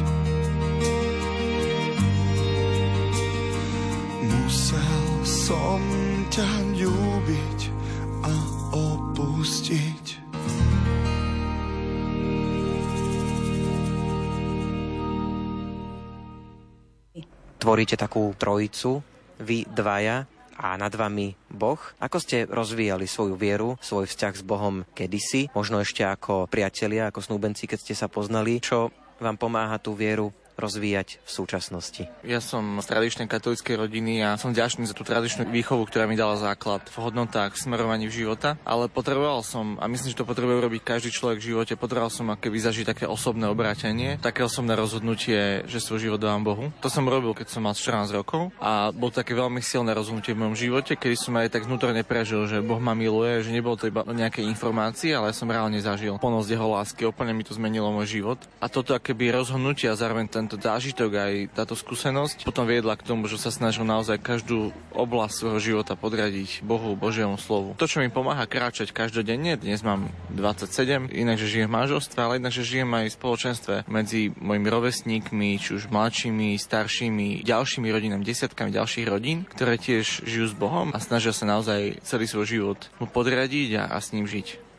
Tvoríte 17.63 17.95
takú 17.95 18.35
trojicu, 18.35 18.99
vy 19.39 19.63
dvaja 19.71 20.27
a 20.59 20.75
nad 20.75 20.91
vami 20.91 21.39
Boh. 21.47 21.79
Ako 22.03 22.19
ste 22.19 22.51
rozvíjali 22.51 23.07
svoju 23.07 23.39
vieru, 23.39 23.79
svoj 23.79 24.11
vzťah 24.11 24.35
s 24.35 24.43
Bohom 24.43 24.83
kedysi, 24.99 25.47
možno 25.55 25.79
ešte 25.79 26.03
ako 26.03 26.51
priatelia, 26.51 27.07
ako 27.07 27.23
snúbenci, 27.23 27.71
keď 27.71 27.79
ste 27.79 27.95
sa 27.95 28.11
poznali? 28.11 28.59
Čo 28.59 28.91
vám 29.23 29.39
pomáha 29.39 29.79
tú 29.79 29.95
vieru 29.95 30.35
rozvíjať 30.63 31.19
v 31.19 31.31
súčasnosti? 31.31 32.07
Ja 32.23 32.39
som 32.39 32.79
z 32.79 32.87
tradičnej 32.87 33.27
katolíckej 33.27 33.75
rodiny 33.75 34.23
a 34.23 34.39
som 34.39 34.55
ďačný 34.55 34.87
za 34.87 34.95
tú 34.95 35.03
tradičnú 35.03 35.51
výchovu, 35.51 35.83
ktorá 35.91 36.07
mi 36.07 36.15
dala 36.15 36.39
základ 36.39 36.87
v 36.87 36.97
hodnotách, 37.03 37.59
v 37.59 37.63
smerovaní 37.67 38.07
v 38.07 38.25
života, 38.25 38.55
ale 38.63 38.87
potreboval 38.87 39.43
som, 39.43 39.77
a 39.83 39.91
myslím, 39.91 40.15
že 40.15 40.21
to 40.23 40.29
potrebuje 40.29 40.63
robiť 40.63 40.81
každý 40.87 41.11
človek 41.11 41.43
v 41.43 41.49
živote, 41.53 41.75
potreboval 41.75 42.15
som 42.15 42.31
aké 42.31 42.49
zažiť 42.53 42.95
také 42.95 43.05
osobné 43.11 43.51
obrátenie, 43.51 44.23
také 44.23 44.47
osobné 44.47 44.79
rozhodnutie, 44.79 45.67
že 45.67 45.83
svoj 45.83 46.07
život 46.09 46.21
dávam 46.23 46.47
Bohu. 46.47 46.65
To 46.79 46.93
som 46.93 47.09
robil, 47.09 47.35
keď 47.35 47.49
som 47.51 47.67
mal 47.67 47.75
14 47.75 48.13
rokov 48.15 48.55
a 48.63 48.95
bol 48.95 49.11
také 49.11 49.35
veľmi 49.35 49.59
silné 49.65 49.91
rozhodnutie 49.97 50.37
v 50.37 50.47
mojom 50.47 50.57
živote, 50.57 50.95
kedy 50.95 51.17
som 51.19 51.35
aj 51.41 51.51
tak 51.51 51.67
vnútorne 51.67 52.05
prežil, 52.07 52.47
že 52.47 52.63
Boh 52.63 52.79
ma 52.79 52.93
miluje, 52.93 53.43
že 53.43 53.51
nebolo 53.51 53.75
to 53.75 53.89
iba 53.89 54.07
nejaké 54.07 54.45
informácie, 54.45 55.17
ale 55.17 55.35
som 55.35 55.49
reálne 55.49 55.81
zažil 55.81 56.21
ponosť 56.21 56.49
jeho 56.53 56.69
lásky, 56.71 57.03
úplne 57.09 57.33
mi 57.33 57.43
to 57.43 57.57
zmenilo 57.57 57.91
môj 57.91 58.21
život. 58.21 58.39
A 58.61 58.69
toto 58.69 58.93
akéby 58.93 59.33
rozhodnutie 59.33 59.89
a 59.89 59.99
zároveň 59.99 60.29
ten 60.29 60.45
tento 60.53 60.69
zážitok, 60.69 61.11
aj 61.17 61.33
táto 61.57 61.73
skúsenosť 61.73 62.45
potom 62.45 62.69
viedla 62.69 62.93
k 63.01 63.09
tomu, 63.09 63.25
že 63.25 63.41
sa 63.41 63.49
snažil 63.49 63.89
naozaj 63.89 64.21
každú 64.21 64.77
oblasť 64.93 65.33
svojho 65.33 65.61
života 65.65 65.97
podradiť 65.97 66.61
Bohu, 66.61 66.93
Božiemu 66.93 67.41
slovu. 67.41 67.73
To, 67.81 67.89
čo 67.89 68.05
mi 68.05 68.13
pomáha 68.13 68.45
kráčať 68.45 68.93
každodenne, 68.93 69.57
dnes 69.57 69.81
mám 69.81 70.13
27, 70.29 71.09
inak, 71.09 71.41
že 71.41 71.49
žijem 71.49 71.73
v 71.73 71.77
manželstve, 71.81 72.19
ale 72.21 72.37
inak, 72.37 72.53
že 72.53 72.69
žijem 72.69 72.91
aj 72.93 73.07
v 73.09 73.17
spoločenstve 73.17 73.75
medzi 73.89 74.29
mojimi 74.37 74.69
rovesníkmi, 74.69 75.57
či 75.57 75.81
už 75.81 75.89
mladšími, 75.89 76.61
staršími, 76.61 77.41
ďalšími 77.49 77.89
rodinami, 77.89 78.21
desiatkami 78.21 78.69
ďalších 78.77 79.09
rodín, 79.09 79.49
ktoré 79.49 79.81
tiež 79.81 80.29
žijú 80.29 80.53
s 80.53 80.55
Bohom 80.59 80.93
a 80.93 81.01
snažia 81.01 81.33
sa 81.33 81.49
naozaj 81.49 82.05
celý 82.05 82.29
svoj 82.29 82.45
život 82.45 82.79
mu 83.01 83.09
podradiť 83.09 83.81
a, 83.81 83.97
a 83.97 83.97
s 84.05 84.13
ním 84.13 84.29
žiť. 84.29 84.72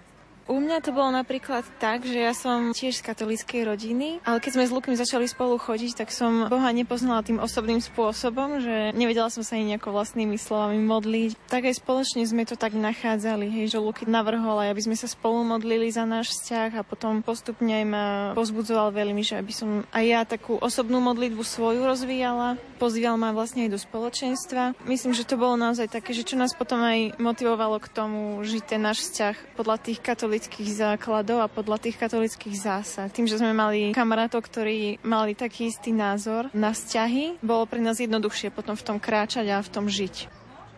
U 0.43 0.59
mňa 0.59 0.83
to 0.83 0.91
bolo 0.91 1.07
napríklad 1.15 1.63
tak, 1.79 2.03
že 2.03 2.19
ja 2.19 2.35
som 2.35 2.75
tiež 2.75 2.99
z 2.99 3.07
katolíckej 3.07 3.63
rodiny, 3.63 4.19
ale 4.27 4.43
keď 4.43 4.51
sme 4.59 4.67
s 4.67 4.75
Lukem 4.75 4.91
začali 4.91 5.23
spolu 5.23 5.55
chodiť, 5.55 6.03
tak 6.03 6.11
som 6.11 6.51
Boha 6.51 6.67
nepoznala 6.75 7.23
tým 7.23 7.39
osobným 7.39 7.79
spôsobom, 7.79 8.59
že 8.59 8.91
nevedela 8.91 9.31
som 9.31 9.39
sa 9.39 9.55
ani 9.55 9.71
nejako 9.71 9.95
vlastnými 9.95 10.35
slovami 10.35 10.83
modliť. 10.83 11.39
Tak 11.47 11.63
aj 11.63 11.79
spoločne 11.79 12.27
sme 12.27 12.43
to 12.43 12.59
tak 12.59 12.75
nachádzali, 12.75 13.47
hej, 13.47 13.71
že 13.71 13.79
Luky 13.79 14.03
navrhol, 14.03 14.67
aby 14.67 14.83
sme 14.83 14.99
sa 14.99 15.07
spolu 15.07 15.47
modlili 15.47 15.87
za 15.87 16.03
náš 16.03 16.35
vzťah 16.35 16.75
a 16.75 16.83
potom 16.83 17.23
postupne 17.23 17.71
aj 17.79 17.85
ma 17.87 18.05
pozbudzoval 18.35 18.91
veľmi, 18.91 19.23
že 19.23 19.39
aby 19.39 19.55
som 19.55 19.87
aj 19.95 20.03
ja 20.03 20.21
takú 20.27 20.59
osobnú 20.59 20.99
modlitbu 20.99 21.39
svoju 21.39 21.87
rozvíjala. 21.87 22.59
Pozýval 22.83 23.15
ma 23.15 23.31
vlastne 23.31 23.63
aj 23.63 23.71
do 23.71 23.79
spoločenstva. 23.79 24.75
Myslím, 24.83 25.15
že 25.15 25.23
to 25.23 25.39
bolo 25.39 25.55
naozaj 25.55 25.87
také, 25.87 26.11
že 26.11 26.27
čo 26.27 26.35
nás 26.35 26.51
potom 26.51 26.83
aj 26.83 27.15
motivovalo 27.15 27.79
k 27.79 27.87
tomu 27.87 28.43
žiť 28.43 28.75
ten 28.75 28.83
náš 28.83 29.07
vzťah 29.07 29.55
podľa 29.55 29.79
tých 29.79 30.03
katolíckých 30.03 30.32
katolických 30.33 30.73
základov 30.73 31.45
a 31.45 31.47
podľa 31.47 31.77
tých 31.77 31.93
katolických 32.01 32.57
zásad. 32.57 33.13
Tým, 33.13 33.29
že 33.29 33.37
sme 33.37 33.53
mali 33.53 33.93
kamarátov, 33.93 34.41
ktorí 34.41 34.97
mali 35.05 35.37
taký 35.37 35.69
istý 35.69 35.93
názor 35.93 36.49
na 36.57 36.73
vzťahy, 36.73 37.37
bolo 37.45 37.69
pre 37.69 37.77
nás 37.77 38.01
jednoduchšie 38.01 38.49
potom 38.49 38.73
v 38.73 38.81
tom 38.81 38.97
kráčať 38.97 39.45
a 39.53 39.61
v 39.61 39.69
tom 39.69 39.85
žiť. 39.85 40.25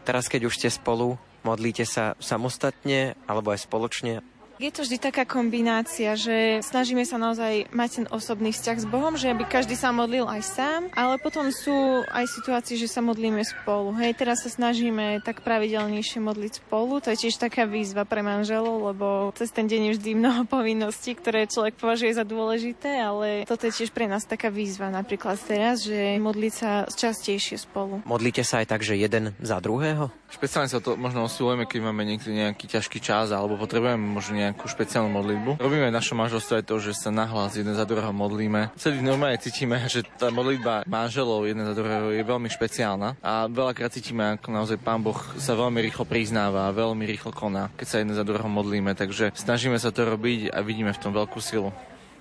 Teraz, 0.03 0.27
keď 0.27 0.51
už 0.51 0.59
ste 0.59 0.67
spolu, 0.67 1.15
modlíte 1.47 1.87
sa 1.87 2.19
samostatne 2.19 3.15
alebo 3.31 3.55
aj 3.55 3.63
spoločne? 3.63 4.19
Je 4.55 4.71
to 4.71 4.87
vždy 4.87 5.03
taká 5.03 5.27
kombinácia, 5.27 6.15
že 6.15 6.63
snažíme 6.63 7.03
sa 7.03 7.19
naozaj 7.19 7.67
mať 7.75 7.89
ten 7.91 8.07
osobný 8.07 8.55
vzťah 8.55 8.77
s 8.79 8.87
Bohom, 8.87 9.19
že 9.19 9.27
aby 9.27 9.43
každý 9.43 9.75
sa 9.75 9.91
modlil 9.91 10.23
aj 10.23 10.41
sám, 10.47 10.81
ale 10.95 11.19
potom 11.19 11.51
sú 11.51 12.07
aj 12.07 12.23
situácie, 12.31 12.79
že 12.79 12.87
sa 12.87 13.03
modlíme 13.03 13.43
spolu. 13.43 13.91
Hej, 13.99 14.15
teraz 14.15 14.47
sa 14.47 14.49
snažíme 14.55 15.19
tak 15.27 15.43
pravidelnejšie 15.43 16.23
modliť 16.23 16.63
spolu. 16.63 17.03
To 17.03 17.11
je 17.11 17.27
tiež 17.27 17.35
taká 17.35 17.67
výzva 17.67 18.07
pre 18.07 18.23
manželov, 18.23 18.95
lebo 18.95 19.35
cez 19.35 19.51
ten 19.51 19.67
deň 19.67 19.91
je 19.91 19.95
vždy 19.99 20.11
mnoho 20.23 20.47
povinností, 20.47 21.19
ktoré 21.19 21.51
človek 21.51 21.75
považuje 21.75 22.15
za 22.15 22.23
dôležité, 22.23 22.95
ale 22.95 23.43
toto 23.43 23.67
je 23.67 23.75
tiež 23.75 23.91
pre 23.91 24.07
nás 24.07 24.23
taká 24.23 24.47
výzva 24.47 24.87
napríklad 24.87 25.35
teraz, 25.43 25.83
že 25.83 26.15
modliť 26.15 26.53
sa 26.55 26.87
častejšie 26.87 27.59
spolu. 27.59 28.07
Modlíte 28.07 28.47
sa 28.47 28.63
aj 28.63 28.71
tak, 28.71 28.87
že 28.87 28.95
jeden 28.95 29.35
za 29.43 29.59
druhého? 29.59 30.15
Špeciálne 30.31 30.71
sa 30.71 30.79
to 30.79 30.95
možno 30.95 31.27
osvilujeme, 31.27 31.67
keď 31.67 31.79
máme 31.91 32.07
niekedy 32.07 32.31
nejaký 32.39 32.71
ťažký 32.71 33.03
čas 33.03 33.35
alebo 33.35 33.59
potrebujeme 33.59 33.99
možno 33.99 34.44
nejakú 34.49 34.69
špeciálnu 34.69 35.09
modlitbu. 35.09 35.57
Robíme 35.57 35.89
v 35.89 35.97
našom 35.97 36.21
manželstve 36.21 36.61
aj 36.61 36.65
to, 36.69 36.75
že 36.77 36.91
sa 36.93 37.09
nahlas 37.09 37.57
jeden 37.57 37.73
za 37.73 37.85
druhého 37.87 38.13
modlíme. 38.13 38.69
Celý 38.77 39.01
normálne 39.01 39.41
cítime, 39.41 39.81
že 39.89 40.05
tá 40.05 40.29
modlitba 40.29 40.85
manželov 40.85 41.49
jeden 41.49 41.65
za 41.65 41.73
druhého 41.73 42.13
je 42.13 42.23
veľmi 42.23 42.49
špeciálna 42.51 43.17
a 43.21 43.49
veľakrát 43.49 43.91
cítime, 43.93 44.37
ako 44.37 44.53
naozaj 44.53 44.77
Pán 44.81 45.01
Boh 45.01 45.17
sa 45.41 45.57
veľmi 45.57 45.81
rýchlo 45.81 46.05
priznáva 46.05 46.69
a 46.69 46.75
veľmi 46.75 47.03
rýchlo 47.09 47.33
koná, 47.33 47.73
keď 47.73 47.87
sa 47.89 47.97
jeden 48.01 48.13
za 48.13 48.21
druhého 48.21 48.47
modlíme. 48.47 48.93
Takže 48.93 49.33
snažíme 49.33 49.81
sa 49.81 49.89
to 49.89 50.05
robiť 50.05 50.53
a 50.53 50.61
vidíme 50.61 50.93
v 50.93 51.01
tom 51.01 51.11
veľkú 51.11 51.41
silu. 51.41 51.73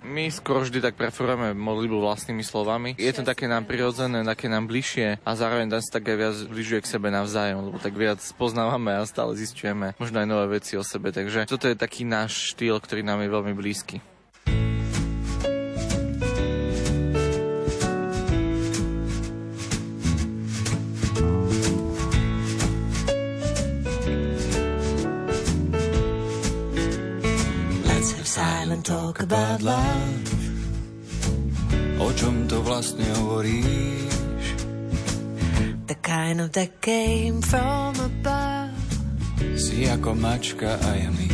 My 0.05 0.29
skoro 0.29 0.61
vždy 0.61 0.85
tak 0.85 1.01
preferujeme 1.01 1.57
modlitbu 1.57 1.97
vlastnými 2.05 2.45
slovami. 2.45 2.93
Je 3.01 3.09
to 3.17 3.25
také 3.25 3.49
nám 3.49 3.65
prirodzené, 3.65 4.21
také 4.21 4.53
nám 4.53 4.69
bližšie 4.69 5.25
a 5.25 5.31
zároveň 5.33 5.73
nás 5.73 5.89
tak 5.89 6.05
aj 6.05 6.17
viac 6.21 6.37
bližuje 6.45 6.85
k 6.85 6.91
sebe 6.93 7.09
navzájom, 7.09 7.73
lebo 7.73 7.81
tak 7.81 7.97
viac 7.97 8.21
poznávame 8.37 8.93
a 9.01 9.09
stále 9.09 9.33
zistujeme 9.33 9.97
možno 9.97 10.21
aj 10.21 10.29
nové 10.29 10.61
veci 10.61 10.77
o 10.77 10.85
sebe. 10.85 11.09
Takže 11.09 11.49
toto 11.49 11.73
je 11.73 11.77
taký 11.81 12.05
náš 12.05 12.53
štýl, 12.53 12.77
ktorý 12.85 13.01
nám 13.01 13.25
je 13.25 13.33
veľmi 13.33 13.57
blízky. 13.57 14.05
Talk 28.85 29.23
about 29.23 29.63
love. 29.63 30.29
O 31.97 32.13
čom 32.13 32.45
to 32.45 32.61
vlastne 32.61 33.09
hovoríš? 33.17 34.13
The 35.89 35.97
kind 36.05 36.45
of 36.45 36.53
that 36.53 36.85
came 36.85 37.41
from 37.41 37.97
above. 37.97 38.77
Si 39.57 39.89
ako 39.89 40.13
mačka 40.21 40.77
a 40.77 40.91
ja 41.01 41.09
myš. 41.09 41.33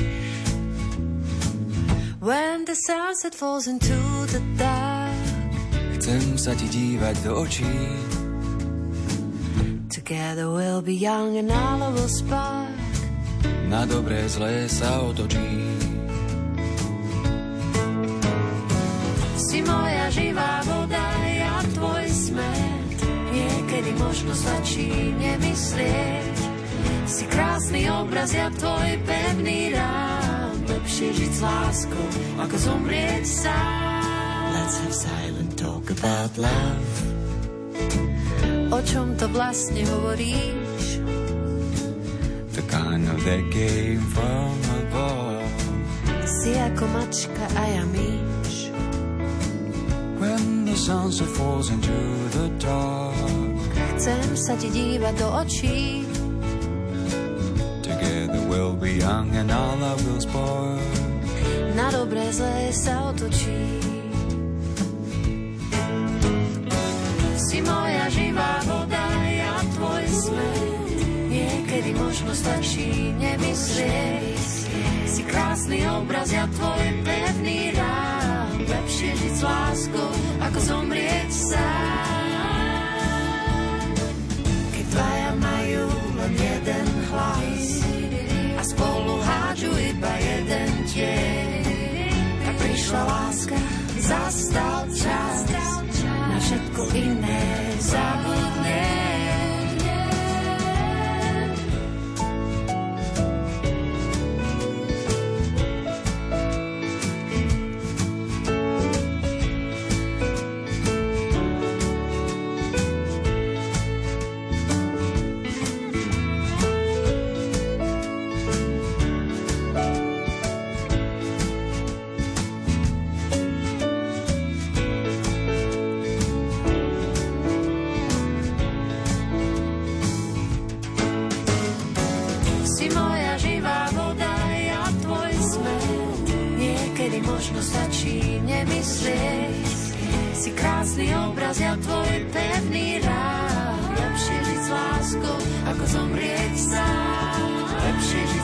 When 2.23 2.71
the 2.71 2.78
sunset 2.78 3.35
falls 3.35 3.66
into 3.66 3.99
the 4.30 4.38
dark. 4.54 5.19
Chcem 5.99 6.38
sa 6.38 6.54
ti 6.54 6.71
dívať 6.71 7.16
do 7.26 7.35
očí. 7.35 7.76
Together 9.90 10.47
we'll 10.54 10.87
be 10.87 10.95
young 10.95 11.35
and 11.35 11.50
all 11.50 11.90
will 11.90 12.07
spark. 12.07 12.71
Na 13.66 13.90
dobré 13.90 14.23
zlé 14.30 14.71
sa 14.71 15.02
otočí. 15.02 15.79
Si 19.50 19.66
moja 19.66 20.07
živá 20.14 20.62
voda, 20.62 21.11
ja 21.26 21.59
tvoj 21.75 22.07
smet. 22.07 22.99
Niekedy 23.35 23.99
možno 23.99 24.30
stačí 24.30 25.11
nemyslieť. 25.19 26.37
Si 27.02 27.26
krásny 27.26 27.90
obraz, 27.90 28.30
ja 28.30 28.47
tvoj 28.54 29.02
pevný 29.02 29.75
rám. 29.75 30.54
Lepšie 30.71 31.11
žiť 31.19 31.33
s 31.35 31.40
láskou, 31.42 32.07
ako 32.38 32.57
zomrieť 32.62 33.26
sám. 33.26 34.54
Let's 34.54 34.76
have 34.87 34.95
silent 34.95 35.52
talk 35.59 35.83
about 35.99 36.30
love. 36.38 36.95
O 38.71 38.78
čom 38.87 39.19
to 39.19 39.26
vlastne 39.35 39.83
hovoríš? 39.83 41.02
The 42.54 42.62
kind 42.71 43.02
of 43.11 43.19
that 43.26 43.42
came 43.50 43.99
from 44.14 44.54
above. 44.87 45.59
Si 46.38 46.54
ako 46.54 46.87
mačka 46.95 47.45
a 47.59 47.62
ja 47.66 47.83
myš. 47.90 48.20
Sunset 50.80 51.28
falls 51.28 51.68
into 51.68 51.92
the 52.32 52.49
dark. 52.56 53.12
Chcem 54.00 54.32
sa 54.32 54.56
ti 54.56 54.72
dívať 54.72 55.14
do 55.20 55.28
očí. 55.28 56.08
Together 57.84 58.40
we'll 58.49 58.72
be 58.72 58.96
young 58.96 59.28
and 59.37 59.52
all 59.52 59.76
love 59.76 60.00
will 60.08 60.25
spark. 60.25 60.80
Na 61.76 61.92
dobré 61.92 62.32
zlé 62.32 62.72
sa 62.72 63.12
otočí. 63.12 63.60
Si 67.37 67.60
moja 67.60 68.08
živá 68.08 68.64
voda, 68.64 69.04
ja 69.28 69.60
tvoj 69.76 70.04
smet. 70.08 70.96
Niekedy 71.28 71.92
možno 71.92 72.32
stačí 72.32 73.12
nemyslieť. 73.20 74.49
Si 75.04 75.22
krásny 75.28 75.84
obraz, 75.92 76.32
ja 76.32 76.49
tvoj 76.49 77.04
pevný 77.04 77.76
rám. 77.76 78.20
Lepšie 79.00 79.16
žiť 79.16 79.33
s 79.33 79.40
láskou, 79.49 80.12
ako 80.45 80.59
zomrieť 80.61 81.33
sám. 81.33 82.21
Keď 84.76 84.85
dvaja 84.92 85.30
majú 85.40 85.88
len 86.21 86.33
jeden 86.37 86.87
hlas 87.09 87.80
a 88.61 88.62
spolu 88.69 89.16
hádžu 89.25 89.73
iba 89.73 90.12
jeden 90.21 90.85
tieň, 90.85 91.64
tak 92.45 92.54
prišla 92.61 93.00
láska, 93.09 93.57
zastal 94.04 94.85
čas 94.92 95.49
na 96.04 96.37
všetko 96.37 96.83
iné 96.92 97.73
zabudne. 97.80 98.50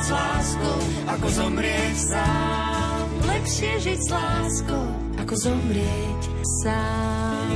S 0.07 0.15
láskou, 0.15 0.79
ako 1.11 1.27
zomrieť 1.35 1.97
sám. 1.99 3.07
Lepšie 3.27 3.73
žiť 3.83 3.99
s 3.99 4.09
láskou, 4.15 4.87
ako 5.19 5.35
zomrieť 5.35 6.23
sám. 6.63 7.51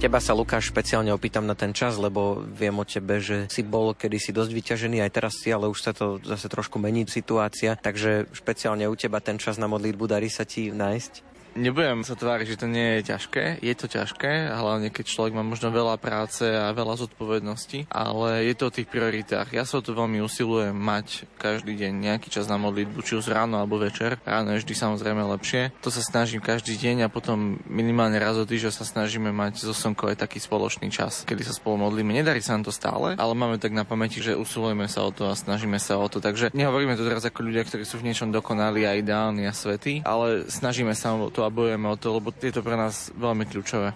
Teba 0.00 0.16
sa, 0.16 0.32
Lukáš, 0.32 0.72
špeciálne 0.72 1.12
opýtam 1.12 1.44
na 1.44 1.52
ten 1.52 1.76
čas, 1.76 2.00
lebo 2.00 2.40
viem 2.56 2.72
o 2.72 2.88
tebe, 2.88 3.20
že 3.20 3.52
si 3.52 3.60
bol 3.60 3.92
kedysi 3.92 4.32
dosť 4.32 4.48
vyťažený, 4.48 5.04
aj 5.04 5.12
teraz 5.12 5.36
si, 5.36 5.52
ale 5.52 5.68
už 5.68 5.76
sa 5.76 5.92
to 5.92 6.16
zase 6.24 6.48
trošku 6.48 6.80
mení 6.80 7.04
situácia, 7.04 7.76
takže 7.76 8.32
špeciálne 8.32 8.88
u 8.88 8.96
teba 8.96 9.20
ten 9.20 9.36
čas 9.36 9.60
na 9.60 9.68
modlitbu 9.68 10.08
darí 10.08 10.32
sa 10.32 10.48
ti 10.48 10.72
nájsť? 10.72 11.29
Nebudem 11.58 12.06
sa 12.06 12.14
tváriť, 12.14 12.46
že 12.54 12.60
to 12.62 12.66
nie 12.70 13.00
je 13.00 13.10
ťažké. 13.10 13.44
Je 13.64 13.74
to 13.74 13.90
ťažké, 13.90 14.54
hlavne 14.54 14.88
keď 14.94 15.04
človek 15.10 15.34
má 15.34 15.42
možno 15.42 15.74
veľa 15.74 15.98
práce 15.98 16.46
a 16.46 16.70
veľa 16.70 16.94
zodpovedností, 17.00 17.90
ale 17.90 18.46
je 18.46 18.54
to 18.54 18.70
o 18.70 18.74
tých 18.74 18.86
prioritách. 18.86 19.50
Ja 19.50 19.66
sa 19.66 19.82
to 19.82 19.96
veľmi 19.96 20.22
usilujem 20.22 20.76
mať 20.76 21.26
každý 21.40 21.74
deň 21.74 21.92
nejaký 22.10 22.30
čas 22.30 22.46
na 22.46 22.60
modlitbu, 22.60 23.02
či 23.02 23.18
už 23.18 23.32
ráno 23.32 23.58
alebo 23.58 23.82
večer. 23.82 24.22
Ráno 24.22 24.54
je 24.54 24.62
vždy 24.62 24.74
samozrejme 24.78 25.22
lepšie. 25.38 25.74
To 25.82 25.90
sa 25.90 26.02
snažím 26.04 26.38
každý 26.38 26.78
deň 26.78 27.06
a 27.06 27.12
potom 27.12 27.58
minimálne 27.66 28.16
raz 28.22 28.38
do 28.38 28.46
týždňa 28.46 28.70
sa 28.70 28.84
snažíme 28.86 29.34
mať 29.34 29.66
so 29.66 29.74
Sonkou 29.74 30.06
aj 30.06 30.22
taký 30.22 30.38
spoločný 30.38 30.92
čas, 30.92 31.26
kedy 31.26 31.42
sa 31.42 31.56
spolu 31.56 31.90
modlíme. 31.90 32.14
Nedarí 32.14 32.38
sa 32.44 32.54
nám 32.54 32.68
to 32.68 32.72
stále, 32.74 33.18
ale 33.18 33.32
máme 33.34 33.58
tak 33.58 33.74
na 33.74 33.82
pamäti, 33.82 34.22
že 34.22 34.38
usilujeme 34.38 34.86
sa 34.86 35.02
o 35.02 35.10
to 35.10 35.26
a 35.26 35.34
snažíme 35.34 35.80
sa 35.82 35.98
o 35.98 36.06
to. 36.06 36.22
Takže 36.22 36.54
nehovoríme 36.54 36.94
to 36.94 37.06
teraz 37.06 37.26
ako 37.26 37.42
ľudia, 37.42 37.66
ktorí 37.66 37.82
sú 37.82 37.98
v 37.98 38.06
niečom 38.12 38.30
dokonali 38.30 38.86
a 38.86 38.94
ideálni 38.94 39.48
a 39.48 39.54
svetí, 39.56 40.06
ale 40.06 40.46
snažíme 40.46 40.94
sa 40.94 41.16
o 41.16 41.32
to 41.32 41.39
a 41.44 41.52
bojujeme 41.52 41.86
o 41.88 41.96
to, 41.96 42.16
lebo 42.16 42.32
je 42.34 42.52
to 42.52 42.64
pre 42.64 42.76
nás 42.76 43.10
veľmi 43.16 43.44
kľúčové. 43.48 43.92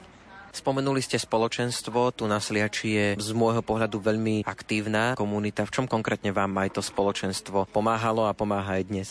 Spomenuli 0.55 1.03
ste 1.03 1.19
spoločenstvo, 1.19 2.15
tu 2.15 2.31
na 2.31 2.39
Sliači 2.39 2.89
je 2.95 3.07
z 3.19 3.31
môjho 3.35 3.59
pohľadu 3.59 3.99
veľmi 3.99 4.47
aktívna 4.47 5.19
komunita. 5.19 5.67
V 5.67 5.75
čom 5.75 5.87
konkrétne 5.91 6.31
vám 6.31 6.55
aj 6.63 6.79
to 6.79 6.83
spoločenstvo 6.83 7.67
pomáhalo 7.75 8.31
a 8.31 8.37
pomáha 8.39 8.79
aj 8.79 8.85
dnes? 8.87 9.11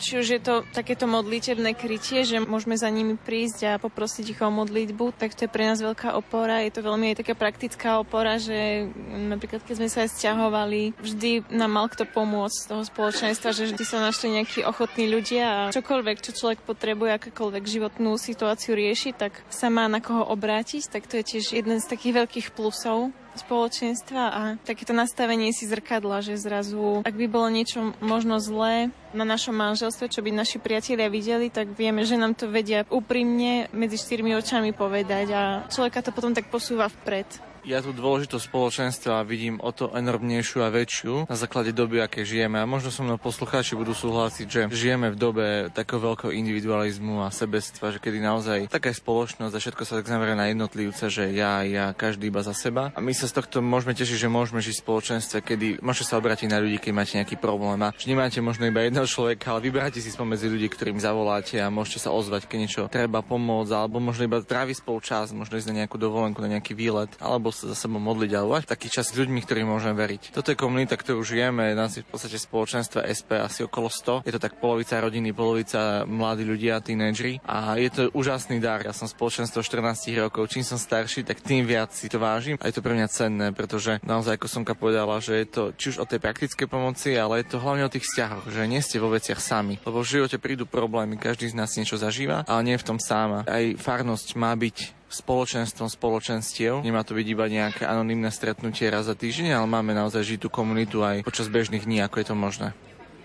Či 0.00 0.16
už 0.16 0.26
je 0.32 0.40
to 0.40 0.64
takéto 0.72 1.04
modlitebné 1.04 1.76
krytie, 1.76 2.24
že 2.24 2.40
môžeme 2.40 2.72
za 2.72 2.88
nimi 2.88 3.20
prísť 3.20 3.58
a 3.68 3.72
poprosiť 3.76 4.32
ich 4.32 4.40
o 4.40 4.48
modlitbu, 4.48 5.12
tak 5.12 5.36
to 5.36 5.44
je 5.44 5.52
pre 5.52 5.68
nás 5.68 5.76
veľká 5.76 6.16
opora. 6.16 6.64
Je 6.64 6.72
to 6.72 6.80
veľmi 6.80 7.12
aj 7.12 7.20
taká 7.20 7.36
praktická 7.36 8.00
opora, 8.00 8.40
že 8.40 8.88
napríklad 9.28 9.60
keď 9.60 9.74
sme 9.76 9.88
sa 9.92 10.08
aj 10.08 10.16
sťahovali, 10.16 10.96
vždy 10.96 11.52
nám 11.52 11.76
mal 11.76 11.86
kto 11.92 12.08
pomôcť 12.08 12.56
z 12.56 12.68
toho 12.72 12.82
spoločenstva, 12.88 13.52
že 13.52 13.68
vždy 13.68 13.84
sa 13.84 14.00
našli 14.00 14.40
nejakí 14.40 14.64
ochotní 14.64 15.04
ľudia 15.04 15.44
a 15.44 15.60
čokoľvek, 15.68 16.24
čo 16.24 16.32
človek 16.32 16.64
potrebuje, 16.64 17.20
akákoľvek 17.20 17.64
životnú 17.68 18.16
situáciu 18.16 18.72
riešiť, 18.72 19.14
tak 19.20 19.32
sa 19.52 19.68
má 19.68 19.84
na 19.84 20.00
koho 20.00 20.24
obrátiť, 20.24 20.88
tak 20.88 21.04
to 21.04 21.20
je 21.20 21.36
tiež 21.36 21.60
jeden 21.60 21.76
z 21.76 21.84
takých 21.84 22.24
veľkých 22.24 22.48
plusov 22.56 23.12
spoločenstva 23.38 24.22
a 24.30 24.42
takéto 24.62 24.94
nastavenie 24.96 25.54
si 25.54 25.66
zrkadla, 25.66 26.22
že 26.22 26.40
zrazu, 26.40 27.02
ak 27.06 27.14
by 27.14 27.26
bolo 27.30 27.48
niečo 27.50 27.94
možno 28.02 28.38
zlé 28.42 28.90
na 29.10 29.26
našom 29.26 29.54
manželstve, 29.54 30.10
čo 30.10 30.22
by 30.22 30.30
naši 30.30 30.62
priatelia 30.62 31.10
videli, 31.10 31.50
tak 31.50 31.74
vieme, 31.74 32.06
že 32.06 32.18
nám 32.18 32.38
to 32.38 32.46
vedia 32.50 32.86
úprimne 32.90 33.70
medzi 33.74 33.98
štyrmi 33.98 34.34
očami 34.38 34.70
povedať 34.70 35.26
a 35.34 35.42
človeka 35.66 36.06
to 36.06 36.14
potom 36.14 36.34
tak 36.34 36.46
posúva 36.48 36.86
vpred. 36.86 37.49
Ja 37.60 37.84
tú 37.84 37.92
dôležitosť 37.92 38.48
spoločenstva 38.48 39.20
vidím 39.28 39.60
o 39.60 39.68
to 39.68 39.92
enormnejšiu 39.92 40.64
a 40.64 40.72
väčšiu 40.72 41.28
na 41.28 41.36
základe 41.36 41.76
doby, 41.76 42.00
aké 42.00 42.24
žijeme. 42.24 42.56
A 42.56 42.64
možno 42.64 42.88
so 42.88 43.04
mnou 43.04 43.20
poslucháči 43.20 43.76
budú 43.76 43.92
súhlasiť, 43.92 44.46
že 44.48 44.60
žijeme 44.72 45.12
v 45.12 45.20
dobe 45.20 45.46
takého 45.76 46.00
veľkého 46.00 46.32
individualizmu 46.32 47.20
a 47.20 47.28
sebectva, 47.28 47.92
že 47.92 48.00
kedy 48.00 48.18
naozaj 48.24 48.58
taká 48.72 48.88
spoločnosť 48.96 49.52
a 49.52 49.60
všetko 49.60 49.82
sa 49.84 50.00
tak 50.00 50.08
zameria 50.08 50.40
na 50.40 50.48
jednotlivca, 50.48 51.12
že 51.12 51.36
ja, 51.36 51.60
ja, 51.60 51.92
každý 51.92 52.32
iba 52.32 52.40
za 52.40 52.56
seba. 52.56 52.96
A 52.96 53.00
my 53.04 53.12
sa 53.12 53.28
z 53.28 53.36
tohto 53.36 53.60
môžeme 53.60 53.92
tešiť, 53.92 54.24
že 54.24 54.32
môžeme 54.32 54.64
žiť 54.64 54.80
v 54.80 54.84
spoločenstve, 54.88 55.38
kedy 55.44 55.66
môžete 55.84 56.08
sa 56.08 56.16
obrátiť 56.16 56.48
na 56.48 56.64
ľudí, 56.64 56.80
keď 56.80 56.92
máte 56.96 57.20
nejaký 57.20 57.36
problém. 57.36 57.76
A 57.84 57.92
že 57.92 58.08
nemáte 58.08 58.40
možno 58.40 58.64
iba 58.72 58.80
jedného 58.88 59.04
človeka, 59.04 59.52
ale 59.52 59.68
vyberáte 59.68 60.00
si 60.00 60.08
spomedzi 60.08 60.48
ľudí, 60.48 60.72
ktorým 60.72 60.96
zavoláte 60.96 61.60
a 61.60 61.68
môžete 61.68 62.08
sa 62.08 62.10
ozvať, 62.10 62.48
keď 62.48 62.56
niečo 62.56 62.82
treba 62.88 63.20
pomôcť, 63.20 63.76
alebo 63.76 64.00
možno 64.00 64.24
iba 64.24 64.40
tráviť 64.40 64.80
spolu 64.80 65.04
čas, 65.04 65.36
možno 65.36 65.60
ísť 65.60 65.68
na 65.68 65.84
nejakú 65.84 66.00
dovolenku, 66.00 66.40
na 66.40 66.56
nejaký 66.56 66.72
výlet, 66.72 67.12
alebo 67.20 67.49
sa 67.54 67.70
za 67.70 67.76
sebou 67.76 68.02
modliť 68.02 68.30
alebo 68.34 68.58
mať 68.58 68.66
taký 68.66 68.88
čas 68.90 69.10
s 69.10 69.18
ľuďmi, 69.18 69.42
ktorým 69.44 69.68
môžeme 69.70 69.94
veriť. 69.94 70.34
Toto 70.34 70.50
je 70.50 70.58
komunita, 70.58 70.98
ktorú 70.98 71.22
žijeme, 71.22 71.74
nás 71.76 71.94
je 71.94 72.02
v 72.02 72.10
podstate 72.10 72.40
spoločenstva 72.40 73.06
SP 73.06 73.38
asi 73.38 73.62
okolo 73.66 73.92
100. 73.92 74.26
Je 74.26 74.32
to 74.34 74.42
tak 74.42 74.58
polovica 74.58 74.98
rodiny, 74.98 75.30
polovica 75.30 76.02
mladí 76.08 76.42
ľudia, 76.42 76.82
tínedžeri 76.82 77.42
a 77.46 77.76
je 77.78 77.90
to 77.90 78.02
úžasný 78.16 78.58
dar. 78.58 78.82
Ja 78.82 78.96
som 78.96 79.06
spoločenstvo 79.06 79.62
14 79.62 80.10
rokov, 80.18 80.50
čím 80.50 80.66
som 80.66 80.80
starší, 80.80 81.22
tak 81.22 81.42
tým 81.44 81.68
viac 81.68 81.94
si 81.94 82.10
to 82.10 82.18
vážim 82.18 82.58
a 82.58 82.66
je 82.70 82.74
to 82.78 82.84
pre 82.84 82.94
mňa 82.94 83.08
cenné, 83.10 83.46
pretože 83.54 84.02
naozaj, 84.02 84.38
ako 84.38 84.48
som 84.48 84.62
povedala, 84.64 85.18
že 85.18 85.42
je 85.42 85.46
to 85.46 85.62
či 85.76 85.96
už 85.96 86.02
o 86.02 86.08
tej 86.08 86.22
praktickej 86.22 86.70
pomoci, 86.70 87.18
ale 87.18 87.42
je 87.42 87.52
to 87.52 87.62
hlavne 87.62 87.84
o 87.84 87.92
tých 87.92 88.06
vzťahoch, 88.06 88.46
že 88.48 88.70
nie 88.70 88.80
ste 88.80 89.02
vo 89.02 89.10
veciach 89.10 89.42
sami. 89.42 89.82
Lebo 89.82 90.00
v 90.00 90.10
živote 90.20 90.38
prídu 90.38 90.64
problémy, 90.64 91.18
každý 91.18 91.50
z 91.50 91.58
nás 91.58 91.74
niečo 91.74 91.98
zažíva, 91.98 92.46
ale 92.46 92.64
nie 92.64 92.74
je 92.78 92.82
v 92.82 92.88
tom 92.94 92.98
sám. 93.02 93.44
Aj 93.44 93.64
farnosť 93.76 94.38
má 94.38 94.54
byť 94.54 94.99
spoločenstvom 95.10 95.90
spoločenstiev. 95.90 96.86
Nemá 96.86 97.02
to 97.02 97.18
byť 97.18 97.26
iba 97.26 97.50
nejaké 97.50 97.82
anonimné 97.84 98.30
stretnutie 98.30 98.86
raz 98.88 99.10
za 99.10 99.18
týždeň, 99.18 99.58
ale 99.58 99.66
máme 99.66 99.90
naozaj 99.92 100.22
žiť 100.22 100.38
tú 100.46 100.48
komunitu 100.48 101.02
aj 101.02 101.26
počas 101.26 101.50
bežných 101.50 101.84
dní, 101.84 102.00
ako 102.00 102.22
je 102.22 102.26
to 102.30 102.36
možné. 102.38 102.70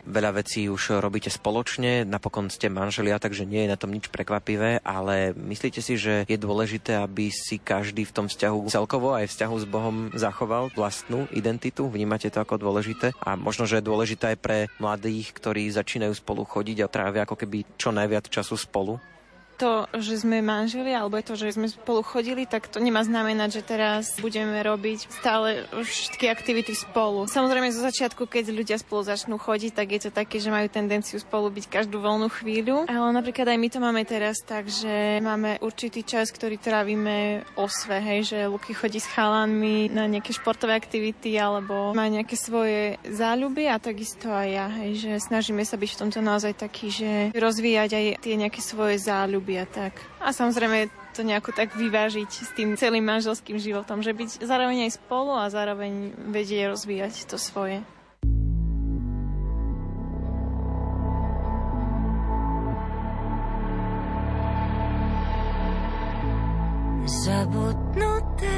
veľa 0.05 0.37
vecí 0.37 0.69
už 0.69 1.01
robíte 1.01 1.33
spoločne, 1.33 2.05
napokon 2.05 2.53
ste 2.53 2.69
manželia, 2.69 3.17
takže 3.17 3.43
nie 3.43 3.65
je 3.65 3.73
na 3.73 3.77
tom 3.77 3.89
nič 3.89 4.13
prekvapivé, 4.13 4.79
ale 4.85 5.33
myslíte 5.33 5.81
si, 5.81 5.97
že 5.97 6.29
je 6.29 6.37
dôležité, 6.37 7.01
aby 7.01 7.33
si 7.33 7.57
každý 7.57 8.05
v 8.05 8.13
tom 8.13 8.25
vzťahu 8.29 8.69
celkovo 8.69 9.17
aj 9.17 9.25
vzťahu 9.33 9.55
s 9.57 9.65
Bohom 9.65 9.97
zachoval 10.13 10.69
vlastnú 10.77 11.25
identitu? 11.33 11.89
Vnímate 11.89 12.29
to 12.29 12.37
ako 12.37 12.61
dôležité? 12.61 13.17
A 13.17 13.33
možno, 13.33 13.65
že 13.65 13.81
je 13.81 13.89
dôležité 13.89 14.37
aj 14.37 14.39
pre 14.39 14.57
mladých, 14.77 15.33
ktorí 15.33 15.65
začínajú 15.73 16.13
spolu 16.13 16.45
chodiť 16.45 16.85
a 16.85 16.91
trávia 16.91 17.25
ako 17.25 17.35
keby 17.41 17.65
čo 17.75 17.89
najviac 17.89 18.29
času 18.29 18.55
spolu? 18.55 19.01
To, 19.55 19.87
že 19.95 20.27
sme 20.27 20.43
manželi, 20.43 20.91
alebo 20.91 21.17
to, 21.23 21.39
že 21.39 21.55
sme 21.55 21.71
spolu 21.71 22.03
chodili, 22.03 22.43
tak 22.43 22.67
to 22.67 22.83
nemá 22.83 23.01
znamenať, 23.01 23.49
že 23.59 23.61
teraz 23.63 24.19
budeme 24.19 24.59
robiť 24.59 25.07
stále 25.09 25.63
všetky 25.71 26.27
aktivity 26.27 26.75
spolu. 26.75 27.25
Samozrejme 27.25 27.71
zo 27.71 27.81
začiatku, 27.81 28.27
keď 28.27 28.51
ľudia 28.51 28.77
spolu 28.77 29.07
začnú 29.07 29.39
chodiť, 29.39 29.71
tak 29.71 29.87
je 29.95 30.01
to 30.07 30.11
také, 30.11 30.43
že 30.43 30.51
majú 30.51 30.67
tendenciu 30.67 31.17
spolu 31.23 31.47
byť 31.49 31.65
každú 31.71 32.03
voľnú 32.03 32.27
chvíľu. 32.27 32.85
Ale 32.91 33.09
napríklad 33.15 33.55
aj 33.55 33.59
my 33.59 33.67
to 33.71 33.79
máme 33.79 34.03
teraz 34.03 34.43
tak, 34.43 34.67
že 34.67 35.23
máme 35.23 35.63
určitý 35.63 36.03
čas, 36.03 36.29
ktorý 36.29 36.59
trávime 36.59 37.47
osve, 37.55 37.97
hej, 38.03 38.35
že 38.35 38.37
Luky 38.51 38.75
chodí 38.75 38.99
s 38.99 39.07
chalanmi 39.07 39.87
na 39.87 40.05
nejaké 40.11 40.35
športové 40.35 40.75
aktivity 40.75 41.39
alebo 41.39 41.95
má 41.95 42.11
nejaké 42.11 42.35
svoje 42.35 42.99
záľuby 43.07 43.71
a 43.71 43.79
takisto 43.79 44.27
aj 44.27 44.47
ja, 44.51 44.67
hej, 44.83 44.91
že 44.99 45.11
snažíme 45.23 45.63
sa 45.63 45.79
byť 45.79 45.89
v 45.95 45.99
tomto 46.05 46.19
naozaj 46.19 46.53
taký, 46.59 46.91
že 46.91 47.11
rozvíjať 47.31 47.91
aj 47.95 48.05
tie 48.19 48.35
nejaké 48.35 48.59
svoje 48.59 48.99
záľuby 48.99 49.44
ľubí 49.45 49.61
a 49.61 49.69
tak. 49.69 50.01
A 50.17 50.33
samozrejme 50.33 50.89
to 51.13 51.21
nejako 51.21 51.53
tak 51.53 51.77
vyvážiť 51.77 52.25
s 52.33 52.49
tým 52.57 52.73
celým 52.73 53.05
manželským 53.05 53.61
životom, 53.61 54.01
že 54.01 54.09
byť 54.09 54.41
zároveň 54.41 54.89
aj 54.89 54.97
spolu 54.97 55.37
a 55.37 55.53
zároveň 55.53 56.17
vedieť 56.33 56.73
rozvíjať 56.73 57.29
to 57.29 57.37
svoje. 57.37 57.85
Zabudnuté 67.05 68.57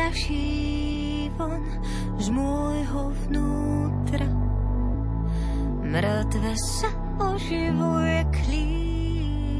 raší 0.00 1.28
von 1.36 1.60
z 2.16 2.32
môjho 2.32 3.12
vnútra. 3.28 4.28
Mŕtve 5.84 6.52
sa 6.56 6.88
oživuje 7.20 8.24
klíč 8.32 8.85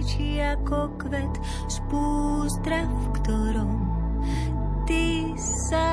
kričí 0.07 0.39
ako 0.39 0.95
kvet 1.03 1.35
z 1.67 1.83
pústra, 1.91 2.87
v 2.87 3.07
ktorom 3.19 3.71
ty 4.87 5.35
sa 5.35 5.91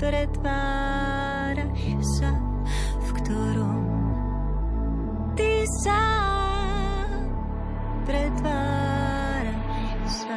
pretváraš 0.00 1.84
sa, 2.16 2.32
v 3.04 3.08
ktorom 3.20 3.84
ty 5.36 5.68
sa 5.84 6.00
pretváraš 8.08 9.52
sa. 10.08 10.36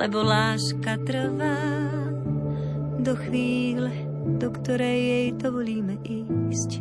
lebo 0.00 0.24
láska 0.24 0.96
trvá 1.04 1.60
do 3.04 3.12
chvíle, 3.20 3.92
do 4.40 4.48
ktorej 4.48 4.96
jej 4.96 5.28
dovolíme 5.36 6.00
ísť. 6.00 6.80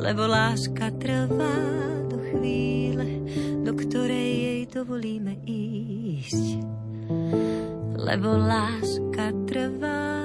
Lebo 0.00 0.24
láska 0.24 0.88
trvá 0.96 1.60
do 2.08 2.16
chvíle, 2.32 3.04
do 3.60 3.76
ktorej 3.76 4.30
jej 4.40 4.60
dovolíme 4.72 5.36
ísť. 5.44 6.64
Lebo 8.00 8.40
láska 8.40 9.28
trvá 9.44 10.24